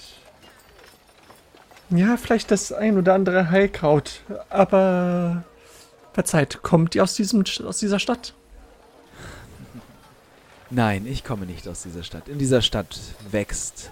[1.91, 5.43] Ja, vielleicht das ein oder andere Heilkraut, aber
[6.13, 8.33] verzeiht, kommt ihr aus diesem aus dieser Stadt?
[10.69, 12.27] Nein, ich komme nicht aus dieser Stadt.
[12.27, 12.99] In dieser Stadt
[13.31, 13.91] wächst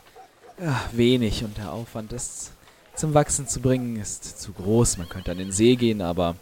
[0.60, 2.52] ja, wenig und der Aufwand, das
[2.96, 4.98] zum Wachsen zu bringen, ist zu groß.
[4.98, 6.36] Man könnte an den See gehen, aber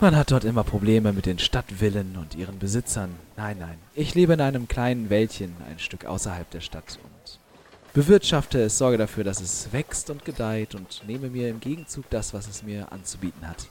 [0.00, 3.16] man hat dort immer Probleme mit den Stadtvillen und ihren Besitzern.
[3.36, 7.38] Nein, nein, ich lebe in einem kleinen Wäldchen, ein Stück außerhalb der Stadt und
[7.94, 12.32] bewirtschafte es, sorge dafür, dass es wächst und gedeiht und nehme mir im Gegenzug das,
[12.32, 13.66] was es mir anzubieten hat.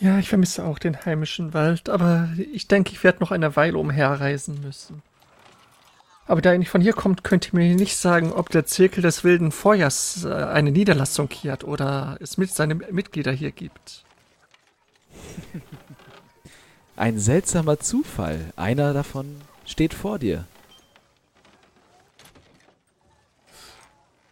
[0.00, 3.78] Ja, ich vermisse auch den heimischen Wald, aber ich denke, ich werde noch eine Weile
[3.78, 5.02] umherreisen müssen.
[6.32, 9.02] Aber da ihr nicht von hier kommt, könnt ihr mir nicht sagen, ob der Zirkel
[9.02, 14.02] des wilden Feuers äh, eine Niederlassung hier hat oder es mit seine Mitglieder hier gibt.
[16.96, 18.50] Ein seltsamer Zufall.
[18.56, 20.46] Einer davon steht vor dir.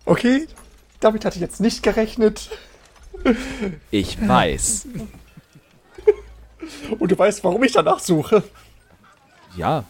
[0.06, 0.48] Okay,
[1.00, 2.48] damit hatte ich jetzt nicht gerechnet.
[3.90, 4.88] Ich weiß.
[6.98, 8.42] Und du weißt, warum ich danach suche.
[9.54, 9.84] Ja.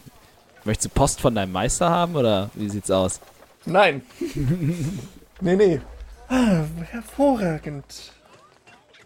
[0.65, 3.21] Möchtest du Post von deinem Meister haben oder wie sieht's aus?
[3.65, 4.03] Nein.
[5.41, 5.81] nee, nee.
[6.29, 8.13] Ah, hervorragend.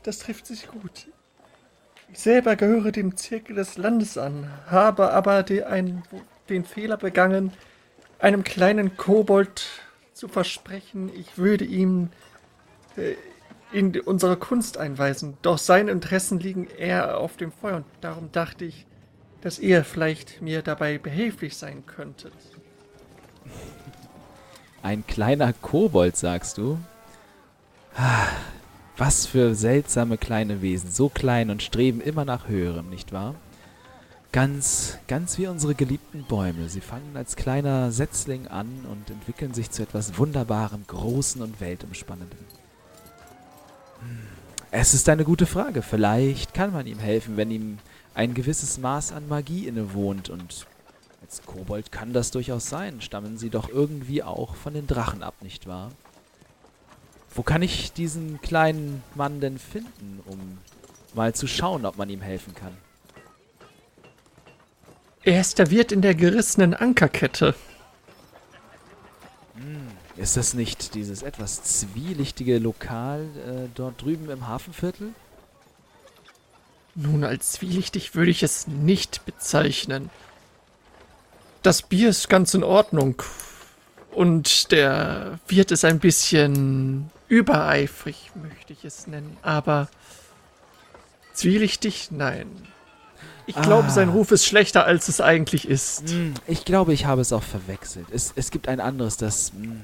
[0.02, 1.06] Das trifft sich gut.
[2.12, 6.02] Ich selber gehöre dem Zirkel des Landes an, habe aber die, ein,
[6.48, 7.52] den Fehler begangen,
[8.18, 9.66] einem kleinen Kobold
[10.12, 12.10] zu versprechen, ich würde ihm
[12.96, 13.14] äh,
[13.72, 15.36] in unsere Kunst einweisen.
[15.42, 18.86] Doch seine Interessen liegen eher auf dem Feuer und darum dachte ich,
[19.44, 22.32] dass ihr vielleicht mir dabei behilflich sein könntet.
[24.82, 26.78] Ein kleiner Kobold, sagst du?
[27.94, 28.26] Ah,
[28.96, 33.34] Was für seltsame kleine Wesen, so klein und streben immer nach höherem, nicht wahr?
[34.32, 36.68] Ganz, ganz wie unsere geliebten Bäume.
[36.68, 42.38] Sie fangen als kleiner Setzling an und entwickeln sich zu etwas Wunderbarem, Großen und Weltumspannendem.
[44.00, 44.18] Hm,
[44.70, 45.82] Es ist eine gute Frage.
[45.82, 47.78] Vielleicht kann man ihm helfen, wenn ihm
[48.14, 50.66] ein gewisses Maß an Magie innewohnt und
[51.22, 53.00] als Kobold kann das durchaus sein.
[53.00, 55.90] Stammen sie doch irgendwie auch von den Drachen ab, nicht wahr?
[57.34, 60.58] Wo kann ich diesen kleinen Mann denn finden, um
[61.14, 62.76] mal zu schauen, ob man ihm helfen kann?
[65.24, 67.54] Er ist der Wirt in der gerissenen Ankerkette.
[70.16, 75.14] Ist das nicht dieses etwas zwielichtige Lokal äh, dort drüben im Hafenviertel?
[76.94, 80.10] Nun, als zwielichtig würde ich es nicht bezeichnen.
[81.62, 83.22] Das Bier ist ganz in Ordnung.
[84.12, 89.36] Und der Wirt ist ein bisschen übereifrig, möchte ich es nennen.
[89.42, 89.88] Aber
[91.32, 92.46] zwielichtig, nein.
[93.46, 93.90] Ich glaube, Ah.
[93.90, 96.08] sein Ruf ist schlechter, als es eigentlich ist.
[96.08, 98.06] Hm, ich glaube, ich habe es auch verwechselt.
[98.12, 99.50] Es, es gibt ein anderes, das...
[99.50, 99.82] hm,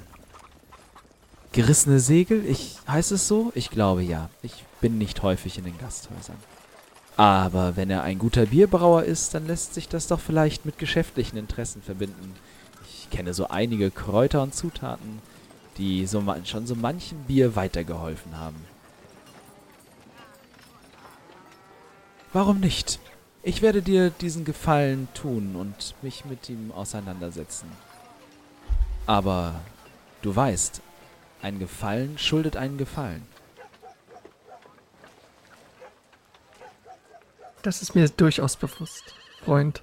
[1.52, 2.44] gerissene Segel?
[2.46, 3.50] Ich, heißt es so?
[3.56, 4.30] Ich glaube ja.
[4.42, 6.36] Ich bin nicht häufig in den Gasthäusern.
[7.20, 11.36] Aber wenn er ein guter Bierbrauer ist, dann lässt sich das doch vielleicht mit geschäftlichen
[11.36, 12.34] Interessen verbinden.
[12.88, 15.18] Ich kenne so einige Kräuter und Zutaten,
[15.76, 18.64] die so schon so manchem Bier weitergeholfen haben.
[22.32, 23.00] Warum nicht?
[23.42, 27.70] Ich werde dir diesen Gefallen tun und mich mit ihm auseinandersetzen.
[29.04, 29.60] Aber
[30.22, 30.80] du weißt,
[31.42, 33.26] ein Gefallen schuldet einen Gefallen.
[37.62, 39.82] Das ist mir durchaus bewusst, Freund.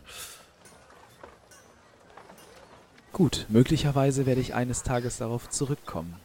[3.14, 6.16] Gut, möglicherweise werde ich eines Tages darauf zurückkommen.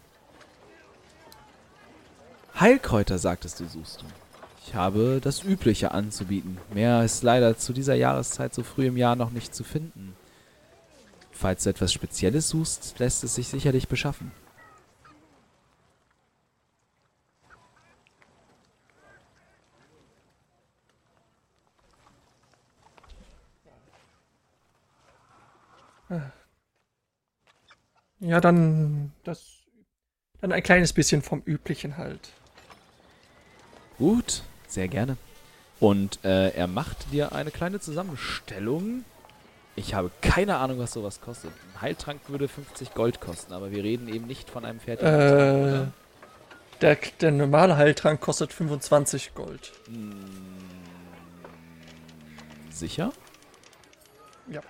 [2.58, 4.06] Heilkräuter, sagtest du, suchst du.
[4.66, 6.58] Ich habe das Übliche anzubieten.
[6.72, 10.14] Mehr ist leider zu dieser Jahreszeit so früh im Jahr noch nicht zu finden.
[11.32, 14.30] Falls du etwas Spezielles suchst, lässt es sich sicherlich beschaffen.
[28.20, 29.58] Ja, dann das.
[30.40, 32.30] Dann ein kleines bisschen vom Üblichen halt.
[33.98, 35.16] Gut, sehr gerne.
[35.78, 39.04] Und äh, er macht dir eine kleine Zusammenstellung.
[39.74, 41.50] Ich habe keine Ahnung, was sowas kostet.
[41.74, 45.16] Ein Heiltrank würde 50 Gold kosten, aber wir reden eben nicht von einem fertigen Äh,
[45.16, 45.92] oder?
[46.80, 49.72] der, der normale Heiltrank kostet 25 Gold.
[52.70, 53.12] Sicher?
[54.48, 54.60] Ja.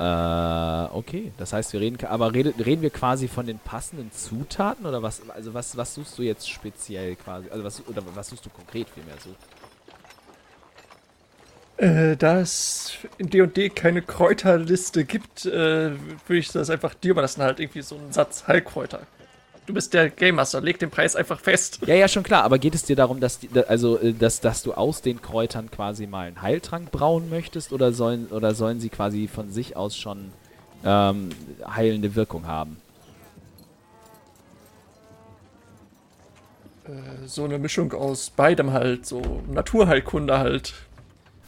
[0.00, 1.30] Äh, okay.
[1.36, 5.20] Das heißt, wir reden, aber rede, reden wir quasi von den passenden Zutaten oder was?
[5.28, 7.50] Also was, was suchst du jetzt speziell quasi?
[7.50, 9.36] Also was, oder was suchst du konkret vielmehr so?
[11.84, 17.42] Äh, da es in D&D keine Kräuterliste gibt, äh, würde ich das einfach dir überlassen,
[17.42, 19.00] halt irgendwie so einen Satz Heilkräuter.
[19.66, 21.80] Du bist der Game Master, leg den Preis einfach fest.
[21.86, 24.62] Ja, ja, schon klar, aber geht es dir darum, dass, die, also, äh, dass, dass
[24.62, 28.88] du aus den Kräutern quasi mal einen Heiltrank brauen möchtest oder sollen, oder sollen sie
[28.88, 30.32] quasi von sich aus schon
[30.84, 31.30] ähm,
[31.66, 32.78] heilende Wirkung haben?
[36.84, 40.74] Äh, so eine Mischung aus beidem halt, so Naturheilkunde halt.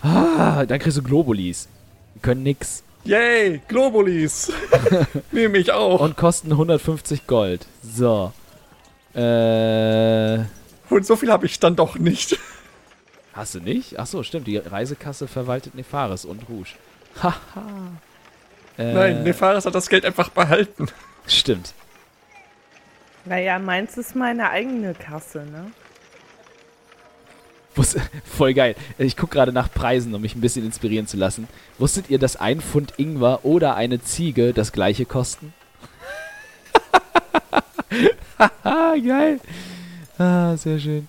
[0.02, 1.68] Ah, dann kriegst du Globulis.
[2.14, 2.82] Die können nix.
[3.04, 4.52] Yay, Globulis.
[5.32, 6.00] Nehme ich auch.
[6.00, 7.66] Und kosten 150 Gold.
[7.82, 8.32] So.
[9.14, 10.38] Äh.
[10.88, 12.38] Und so viel habe ich dann doch nicht.
[13.32, 13.98] Hast du nicht?
[13.98, 14.46] Ach so, stimmt.
[14.46, 16.74] Die Reisekasse verwaltet Nefaris und Rouge.
[17.22, 17.32] Haha.
[18.78, 20.86] äh, Nein, Nefaris hat das Geld einfach behalten.
[21.26, 21.74] Stimmt.
[23.24, 25.70] Naja, meins ist meine eigene Kasse, ne?
[28.24, 28.74] Voll geil.
[28.98, 31.48] Ich gucke gerade nach Preisen, um mich ein bisschen inspirieren zu lassen.
[31.78, 35.54] Wusstet ihr, dass ein Pfund Ingwer oder eine Ziege das gleiche kosten?
[39.06, 39.40] Geil.
[40.18, 41.08] Ah, sehr schön.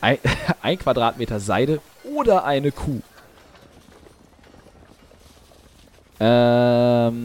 [0.00, 0.18] Ein,
[0.62, 3.00] ein Quadratmeter Seide oder eine Kuh.
[6.18, 7.22] Ähm,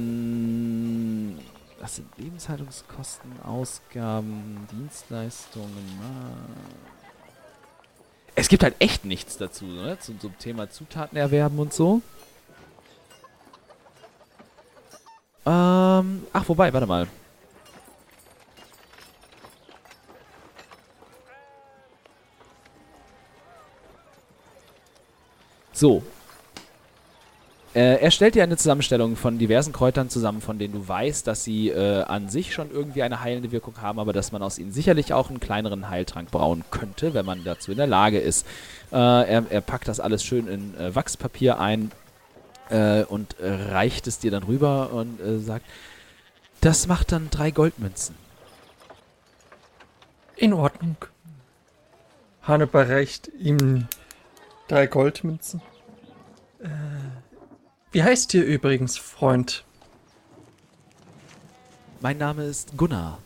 [1.87, 5.71] das sind Lebenshaltungskosten, Ausgaben, Dienstleistungen.
[8.35, 9.97] Es gibt halt echt nichts dazu, ne?
[9.97, 12.01] Zum, zum Thema Zutaten erwerben und so.
[15.45, 17.07] Ähm, ach, wobei, warte mal.
[25.71, 26.03] So.
[27.77, 31.43] Äh, er stellt dir eine Zusammenstellung von diversen Kräutern zusammen, von denen du weißt, dass
[31.43, 34.71] sie äh, an sich schon irgendwie eine heilende Wirkung haben, aber dass man aus ihnen
[34.71, 38.47] sicherlich auch einen kleineren Heiltrank brauen könnte, wenn man dazu in der Lage ist.
[38.91, 41.91] Äh, er, er packt das alles schön in äh, Wachspapier ein
[42.71, 45.65] äh, und reicht es dir dann rüber und äh, sagt,
[46.61, 48.15] das macht dann drei Goldmünzen.
[50.35, 50.97] In Ordnung.
[52.41, 53.87] Hannibal reicht ihm
[54.67, 55.61] drei Goldmünzen.
[56.59, 56.69] Äh,
[57.97, 59.65] wie heißt ihr übrigens, Freund?
[61.99, 63.17] Mein Name ist Gunnar.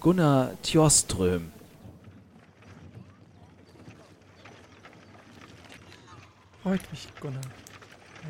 [0.00, 1.50] Gunnar Tjorström.
[6.62, 7.40] Freut mich, Gunnar.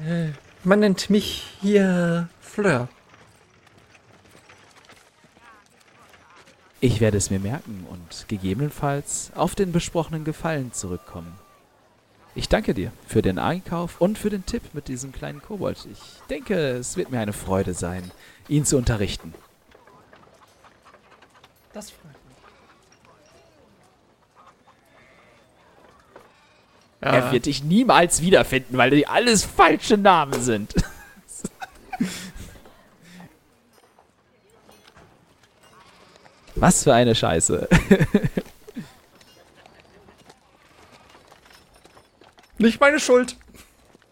[0.06, 0.28] Äh,
[0.62, 2.88] man nennt mich hier Fleur.
[6.78, 11.36] Ich werde es mir merken und gegebenenfalls auf den besprochenen Gefallen zurückkommen.
[12.38, 15.88] Ich danke dir für den Einkauf und für den Tipp mit diesem kleinen Kobold.
[15.90, 15.98] Ich
[16.30, 18.12] denke, es wird mir eine Freude sein,
[18.46, 19.34] ihn zu unterrichten.
[21.72, 22.36] Das freut mich.
[27.00, 30.76] Er wird dich niemals wiederfinden, weil die alles falsche Namen sind.
[36.54, 37.68] Was für eine Scheiße.
[42.58, 43.36] Nicht meine Schuld.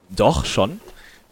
[0.09, 0.81] Doch, schon.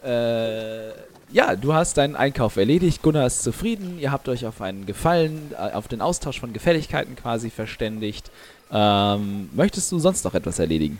[0.03, 0.89] Äh,
[1.31, 3.01] ja, du hast deinen Einkauf erledigt.
[3.01, 3.99] Gunnar ist zufrieden.
[3.99, 8.31] Ihr habt euch auf einen Gefallen, äh, auf den Austausch von Gefälligkeiten quasi verständigt.
[8.71, 10.99] Ähm, möchtest du sonst noch etwas erledigen?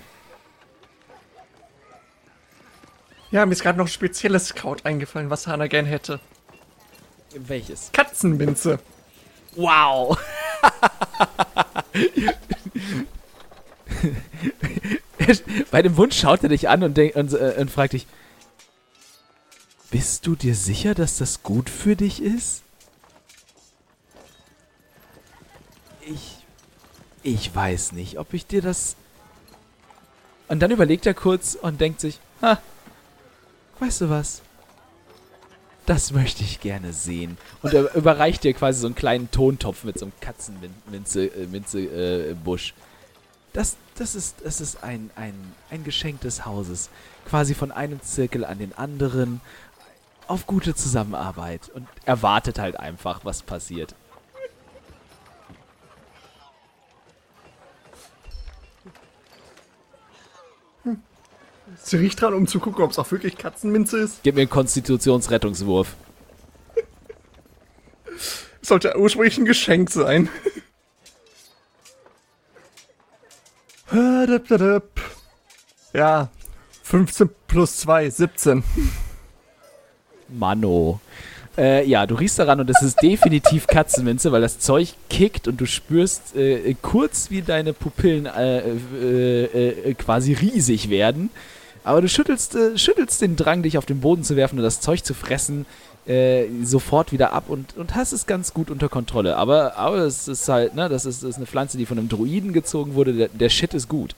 [3.32, 6.20] Ja, mir ist gerade noch ein spezielles Kraut eingefallen, was Hannah gern hätte.
[7.36, 7.92] Welches?
[7.92, 8.80] Katzenminze.
[9.56, 10.18] Wow!
[15.72, 18.08] Bei dem Wunsch schaut er dich an und, denk, und, äh, und fragt dich:
[19.92, 22.64] Bist du dir sicher, dass das gut für dich ist?
[26.02, 26.38] Ich.
[27.24, 28.96] Ich weiß nicht, ob ich dir das.
[30.48, 32.62] Und dann überlegt er kurz und denkt sich: Ha,
[33.80, 34.42] weißt du was?
[35.86, 37.38] Das möchte ich gerne sehen.
[37.62, 42.36] Und er überreicht dir quasi so einen kleinen Tontopf mit so einem Katzenminze äh, äh.
[43.54, 45.34] Das, das ist, das ist ein, ein,
[45.70, 46.90] ein Geschenk des Hauses.
[47.28, 49.42] Quasi von einem Zirkel an den anderen.
[50.28, 51.70] Auf gute Zusammenarbeit.
[51.74, 53.96] Und er wartet halt einfach, was passiert.
[61.84, 64.24] Sie riecht dran, um zu gucken, ob es auch wirklich Katzenminze ist.
[64.24, 65.96] Gib mir einen Konstitutionsrettungswurf.
[68.62, 70.30] Sollte ursprünglich ein Geschenk sein.
[75.94, 76.30] Ja,
[76.84, 78.64] 15 plus 2, 17.
[80.30, 81.00] Mano.
[81.58, 85.62] Äh, ja, du riechst daran und es ist definitiv Katzenminze, weil das Zeug kickt und
[85.62, 91.30] du spürst äh, kurz, wie deine Pupillen äh, äh, äh, quasi riesig werden.
[91.84, 94.82] Aber du schüttelst, äh, schüttelst den Drang, dich auf den Boden zu werfen und das
[94.82, 95.66] Zeug zu fressen,
[96.08, 99.38] äh, sofort wieder ab und, und hast es ganz gut unter Kontrolle.
[99.38, 102.10] Aber, aber es ist halt, ne, das ist, das ist eine Pflanze, die von einem
[102.10, 103.14] Druiden gezogen wurde.
[103.14, 104.16] Der, der Shit ist gut.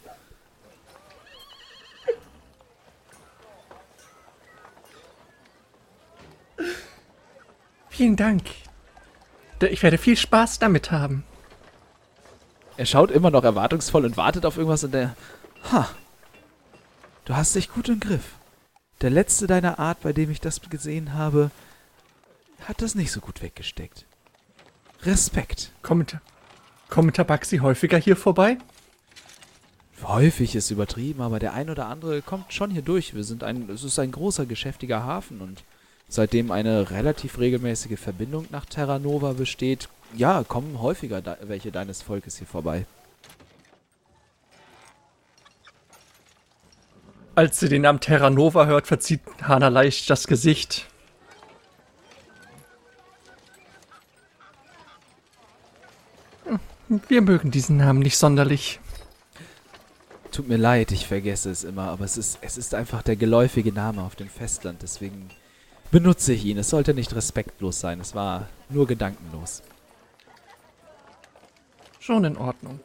[7.89, 8.43] Vielen Dank.
[9.59, 11.23] Ich werde viel Spaß damit haben.
[12.75, 15.15] Er schaut immer noch erwartungsvoll und wartet auf irgendwas und der.
[15.71, 15.89] Ha.
[17.25, 18.35] Du hast dich gut im Griff.
[19.01, 21.49] Der letzte deiner Art, bei dem ich das gesehen habe,
[22.65, 24.05] hat das nicht so gut weggesteckt.
[25.03, 25.71] Respekt.
[25.81, 26.17] Kommt,
[26.89, 28.57] kommt Tabaxi häufiger hier vorbei?
[30.03, 33.15] Häufig ist übertrieben, aber der ein oder andere kommt schon hier durch.
[33.15, 35.63] Wir sind ein, es ist ein großer geschäftiger Hafen und
[36.07, 42.01] seitdem eine relativ regelmäßige Verbindung nach Terra Nova besteht, ja, kommen häufiger da, welche deines
[42.01, 42.85] Volkes hier vorbei.
[47.35, 50.87] Als sie den Namen Terra Nova hört, verzieht Hana leicht das Gesicht.
[56.89, 58.79] Wir mögen diesen Namen nicht sonderlich.
[60.31, 63.73] Tut mir leid, ich vergesse es immer, aber es ist, es ist einfach der geläufige
[63.73, 65.29] Name auf dem Festland, deswegen
[65.91, 66.57] benutze ich ihn.
[66.57, 69.63] Es sollte nicht respektlos sein, es war nur gedankenlos.
[71.99, 72.79] Schon in Ordnung.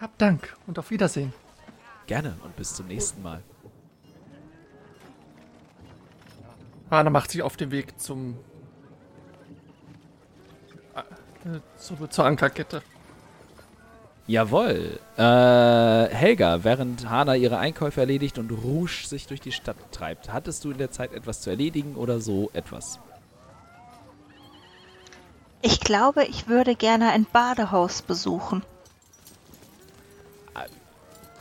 [0.00, 1.34] Hab Dank und auf Wiedersehen.
[2.06, 3.42] Gerne und bis zum nächsten Mal.
[6.90, 8.38] Hana macht sich auf den Weg zum
[11.44, 12.82] äh, zu, zur Ankerkette.
[14.26, 15.00] Jawohl.
[15.16, 20.64] Äh, Helga, während Hana ihre Einkäufe erledigt und Rouge sich durch die Stadt treibt, hattest
[20.64, 22.98] du in der Zeit etwas zu erledigen oder so etwas?
[25.60, 28.62] Ich glaube, ich würde gerne ein Badehaus besuchen.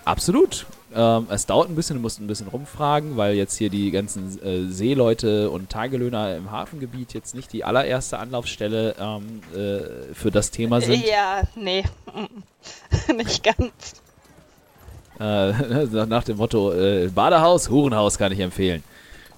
[0.06, 0.66] Absolut.
[0.94, 4.42] Ähm, es dauert ein bisschen, du musst ein bisschen rumfragen, weil jetzt hier die ganzen
[4.44, 10.52] äh, Seeleute und Tagelöhner im Hafengebiet jetzt nicht die allererste Anlaufstelle ähm, äh, für das
[10.52, 11.06] Thema sind.
[11.06, 11.84] Ja, nee.
[13.16, 14.02] nicht ganz.
[15.20, 15.52] Äh,
[16.08, 18.84] nach dem Motto, äh, Badehaus, Hurenhaus kann ich empfehlen.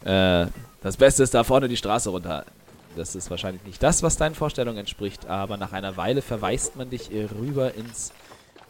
[0.06, 0.48] Äh,
[0.82, 2.46] das Beste ist da vorne die Straße runter.
[2.96, 6.90] Das ist wahrscheinlich nicht das, was deinen Vorstellungen entspricht, aber nach einer Weile verweist man
[6.90, 8.12] dich rüber ins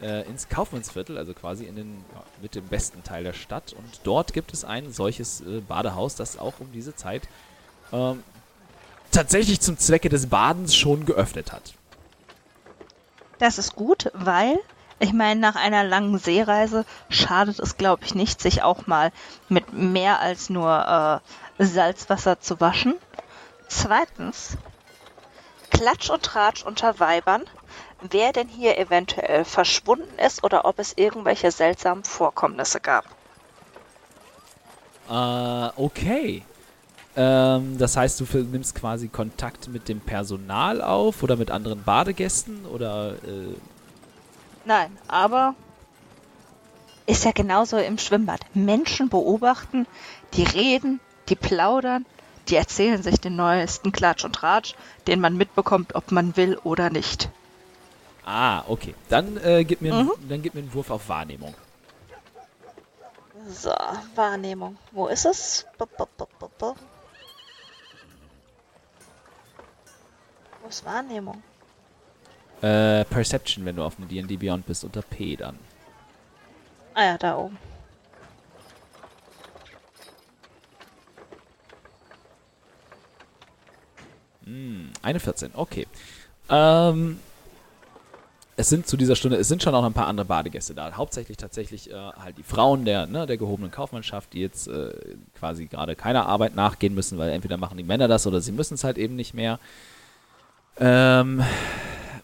[0.04, 2.06] äh, ins Kaufmannsviertel, also quasi in den,
[2.42, 3.74] mit dem besten Teil der Stadt.
[3.74, 7.24] Und dort gibt es ein solches äh, Badehaus, das auch um diese Zeit
[7.92, 8.24] ähm,
[9.12, 11.74] tatsächlich zum Zwecke des Badens schon geöffnet hat.
[13.40, 14.60] Das ist gut, weil
[15.00, 19.12] ich meine, nach einer langen Seereise schadet es, glaube ich, nicht, sich auch mal
[19.50, 21.22] mit mehr als nur
[21.58, 22.96] äh, Salzwasser zu waschen.
[23.68, 24.58] Zweitens,
[25.72, 27.44] Klatsch und Tratsch unter Weibern
[28.10, 33.06] wer denn hier eventuell verschwunden ist oder ob es irgendwelche seltsamen Vorkommnisse gab.
[35.10, 36.44] Äh, okay.
[37.16, 42.66] Ähm, das heißt, du nimmst quasi Kontakt mit dem Personal auf oder mit anderen Badegästen
[42.66, 43.14] oder.
[43.24, 43.56] Äh
[44.66, 45.56] Nein, aber
[47.06, 48.40] ist ja genauso im Schwimmbad.
[48.54, 49.86] Menschen beobachten,
[50.34, 52.06] die reden, die plaudern,
[52.48, 54.74] die erzählen sich den neuesten Klatsch und Ratsch,
[55.08, 57.30] den man mitbekommt, ob man will oder nicht.
[58.26, 58.96] Ah, okay.
[59.10, 60.12] Dann, äh, gib mir, mhm.
[60.28, 61.54] dann gib mir einen Wurf auf Wahrnehmung.
[63.50, 63.74] So,
[64.16, 64.78] Wahrnehmung.
[64.92, 65.66] Wo ist es?
[65.78, 65.86] Wo
[70.70, 71.44] ist Wahrnehmung?
[72.62, 75.60] Äh, Perception, wenn du auf dem D&D Beyond bist, unter P dann.
[76.94, 77.58] Ah ja, da oben.
[84.46, 85.88] Hm, eine 14, okay.
[86.50, 87.20] Ähm,
[88.56, 90.92] es sind zu dieser Stunde, es sind schon auch ein paar andere Badegäste da.
[90.94, 94.92] Hauptsächlich tatsächlich äh, halt die Frauen der, ne, der gehobenen Kaufmannschaft, die jetzt äh,
[95.38, 98.76] quasi gerade keiner Arbeit nachgehen müssen, weil entweder machen die Männer das oder sie müssen
[98.76, 99.60] es halt eben nicht mehr.
[100.80, 101.44] Ähm,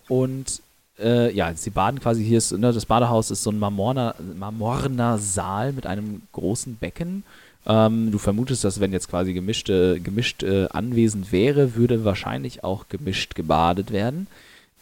[0.08, 0.62] und
[1.00, 5.18] äh, ja, sie baden quasi, hier ist, ne, das Badehaus ist so ein marmorner, marmorner
[5.18, 7.24] Saal mit einem großen Becken.
[7.66, 12.88] Ähm, du vermutest, dass wenn jetzt quasi gemischte, gemischt äh, anwesend wäre, würde wahrscheinlich auch
[12.88, 14.28] gemischt gebadet werden.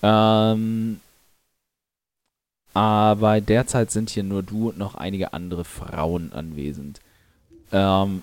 [0.04, 1.00] Ähm,
[2.78, 7.02] aber derzeit sind hier nur du und noch einige andere Frauen anwesend.
[7.72, 8.22] Ähm,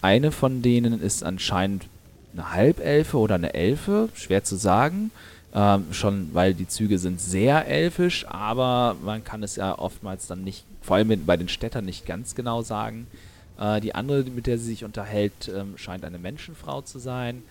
[0.00, 1.88] eine von denen ist anscheinend
[2.32, 5.10] eine Halbelfe oder eine Elfe, schwer zu sagen.
[5.54, 10.42] Ähm, schon, weil die Züge sind sehr elfisch, aber man kann es ja oftmals dann
[10.42, 13.06] nicht, vor allem bei den Städtern nicht ganz genau sagen.
[13.60, 17.42] Äh, die andere, mit der sie sich unterhält, ähm, scheint eine Menschenfrau zu sein.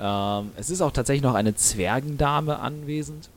[0.00, 3.28] Ähm, es ist auch tatsächlich noch eine Zwergendame anwesend.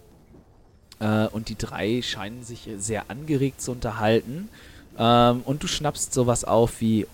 [1.04, 4.48] Äh, und die drei scheinen sich sehr angeregt zu unterhalten.
[4.98, 7.06] Ähm, und du schnappst sowas auf wie,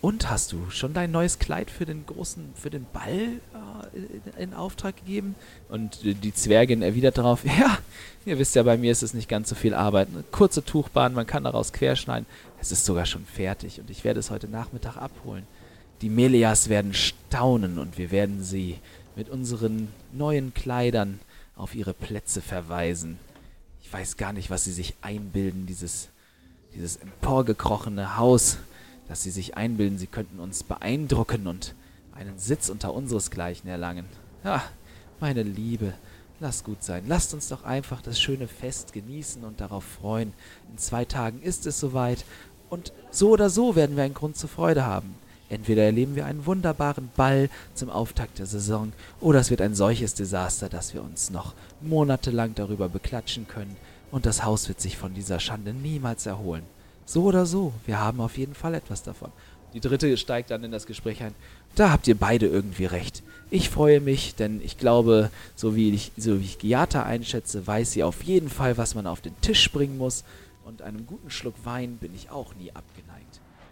[0.00, 4.50] und hast du schon dein neues Kleid für den großen, für den Ball äh, in,
[4.50, 5.34] in, Auftrag gegeben?
[5.68, 7.78] Und die Zwergin erwidert darauf, ja,
[8.26, 10.08] ihr wisst ja, bei mir ist es nicht ganz so viel Arbeit.
[10.12, 12.26] Eine kurze Tuchbahn, man kann daraus querschneiden.
[12.60, 15.46] Es ist sogar schon fertig und ich werde es heute Nachmittag abholen.
[16.02, 18.78] Die Melias werden staunen und wir werden sie
[19.16, 21.18] mit unseren neuen Kleidern
[21.56, 23.18] auf ihre Plätze verweisen.
[23.88, 26.08] Ich weiß gar nicht, was sie sich einbilden, dieses,
[26.74, 28.58] dieses emporgekrochene Haus
[29.08, 31.74] dass sie sich einbilden, sie könnten uns beeindrucken und
[32.14, 34.04] einen Sitz unter unseresgleichen erlangen.
[34.44, 34.62] Ja,
[35.18, 35.94] meine Liebe,
[36.40, 37.04] lasst gut sein.
[37.06, 40.32] Lasst uns doch einfach das schöne Fest genießen und darauf freuen.
[40.70, 42.24] In zwei Tagen ist es soweit
[42.68, 45.14] und so oder so werden wir einen Grund zur Freude haben.
[45.50, 50.14] Entweder erleben wir einen wunderbaren Ball zum Auftakt der Saison, oder es wird ein solches
[50.14, 53.76] Desaster, dass wir uns noch monatelang darüber beklatschen können,
[54.10, 56.64] und das Haus wird sich von dieser Schande niemals erholen.
[57.04, 59.32] So oder so, wir haben auf jeden Fall etwas davon.
[59.74, 61.34] Die dritte steigt dann in das Gespräch ein.
[61.74, 63.22] Da habt ihr beide irgendwie recht.
[63.50, 67.92] Ich freue mich, denn ich glaube, so wie ich, so wie ich Giata einschätze, weiß
[67.92, 70.24] sie auf jeden Fall, was man auf den Tisch bringen muss.
[70.64, 73.07] Und einem guten Schluck Wein bin ich auch nie abgeneigt.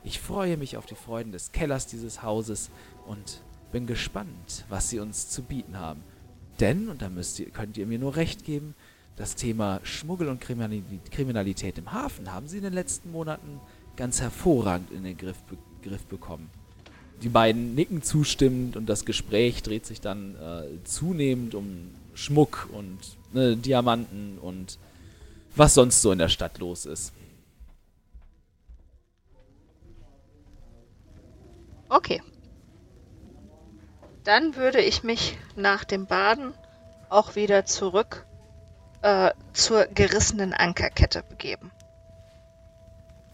[0.07, 2.71] Ich freue mich auf die Freuden des Kellers dieses Hauses
[3.09, 3.41] und
[3.73, 6.01] bin gespannt, was sie uns zu bieten haben.
[6.61, 8.77] Denn, und da müsst ihr, könnt ihr mir nur recht geben,
[9.17, 13.61] das Thema Schmuggel und Kriminalität im Hafen haben sie in den letzten Monaten
[13.97, 15.39] ganz hervorragend in den Griff,
[15.83, 16.51] Griff bekommen.
[17.25, 22.99] Die beiden nicken zustimmend und das Gespräch dreht sich dann äh, zunehmend um Schmuck und
[23.33, 24.79] ne, Diamanten und
[25.57, 27.13] was sonst so in der Stadt los ist.
[31.89, 32.23] Okay.
[34.25, 36.53] Dann würde ich mich nach dem Baden
[37.09, 38.27] auch wieder zurück
[39.03, 41.71] äh, zur gerissenen Ankerkette begeben.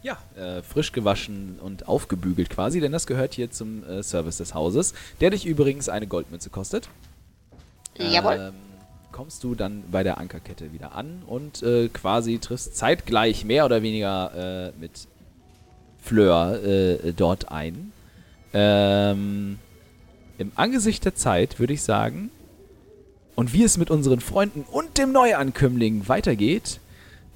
[0.03, 4.53] Ja, äh, frisch gewaschen und aufgebügelt quasi, denn das gehört hier zum äh, Service des
[4.53, 6.89] Hauses, der dich übrigens eine Goldmünze kostet.
[7.97, 8.49] Jawohl.
[8.49, 8.55] Ähm,
[9.13, 13.83] kommst du dann bei der Ankerkette wieder an und äh, quasi triffst zeitgleich mehr oder
[13.83, 15.07] weniger äh, mit
[16.03, 17.93] Fleur äh, dort ein.
[18.53, 19.59] Ähm,
[20.39, 22.31] Im Angesicht der Zeit würde ich sagen,
[23.35, 26.81] und wie es mit unseren Freunden und dem Neuankömmling weitergeht,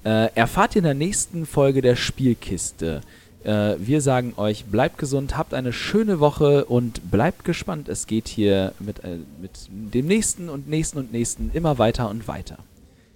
[0.03, 3.01] äh, erfahrt ihr in der nächsten Folge der Spielkiste.
[3.43, 7.89] Äh, wir sagen euch, bleibt gesund, habt eine schöne Woche und bleibt gespannt.
[7.89, 12.27] Es geht hier mit, äh, mit dem nächsten und nächsten und nächsten immer weiter und
[12.27, 12.57] weiter.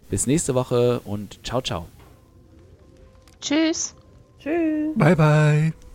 [0.09, 1.85] Bis nächste Woche und ciao, ciao.
[3.39, 3.95] Tschüss.
[4.39, 4.95] Tschüss.
[4.95, 5.90] Bye, bye.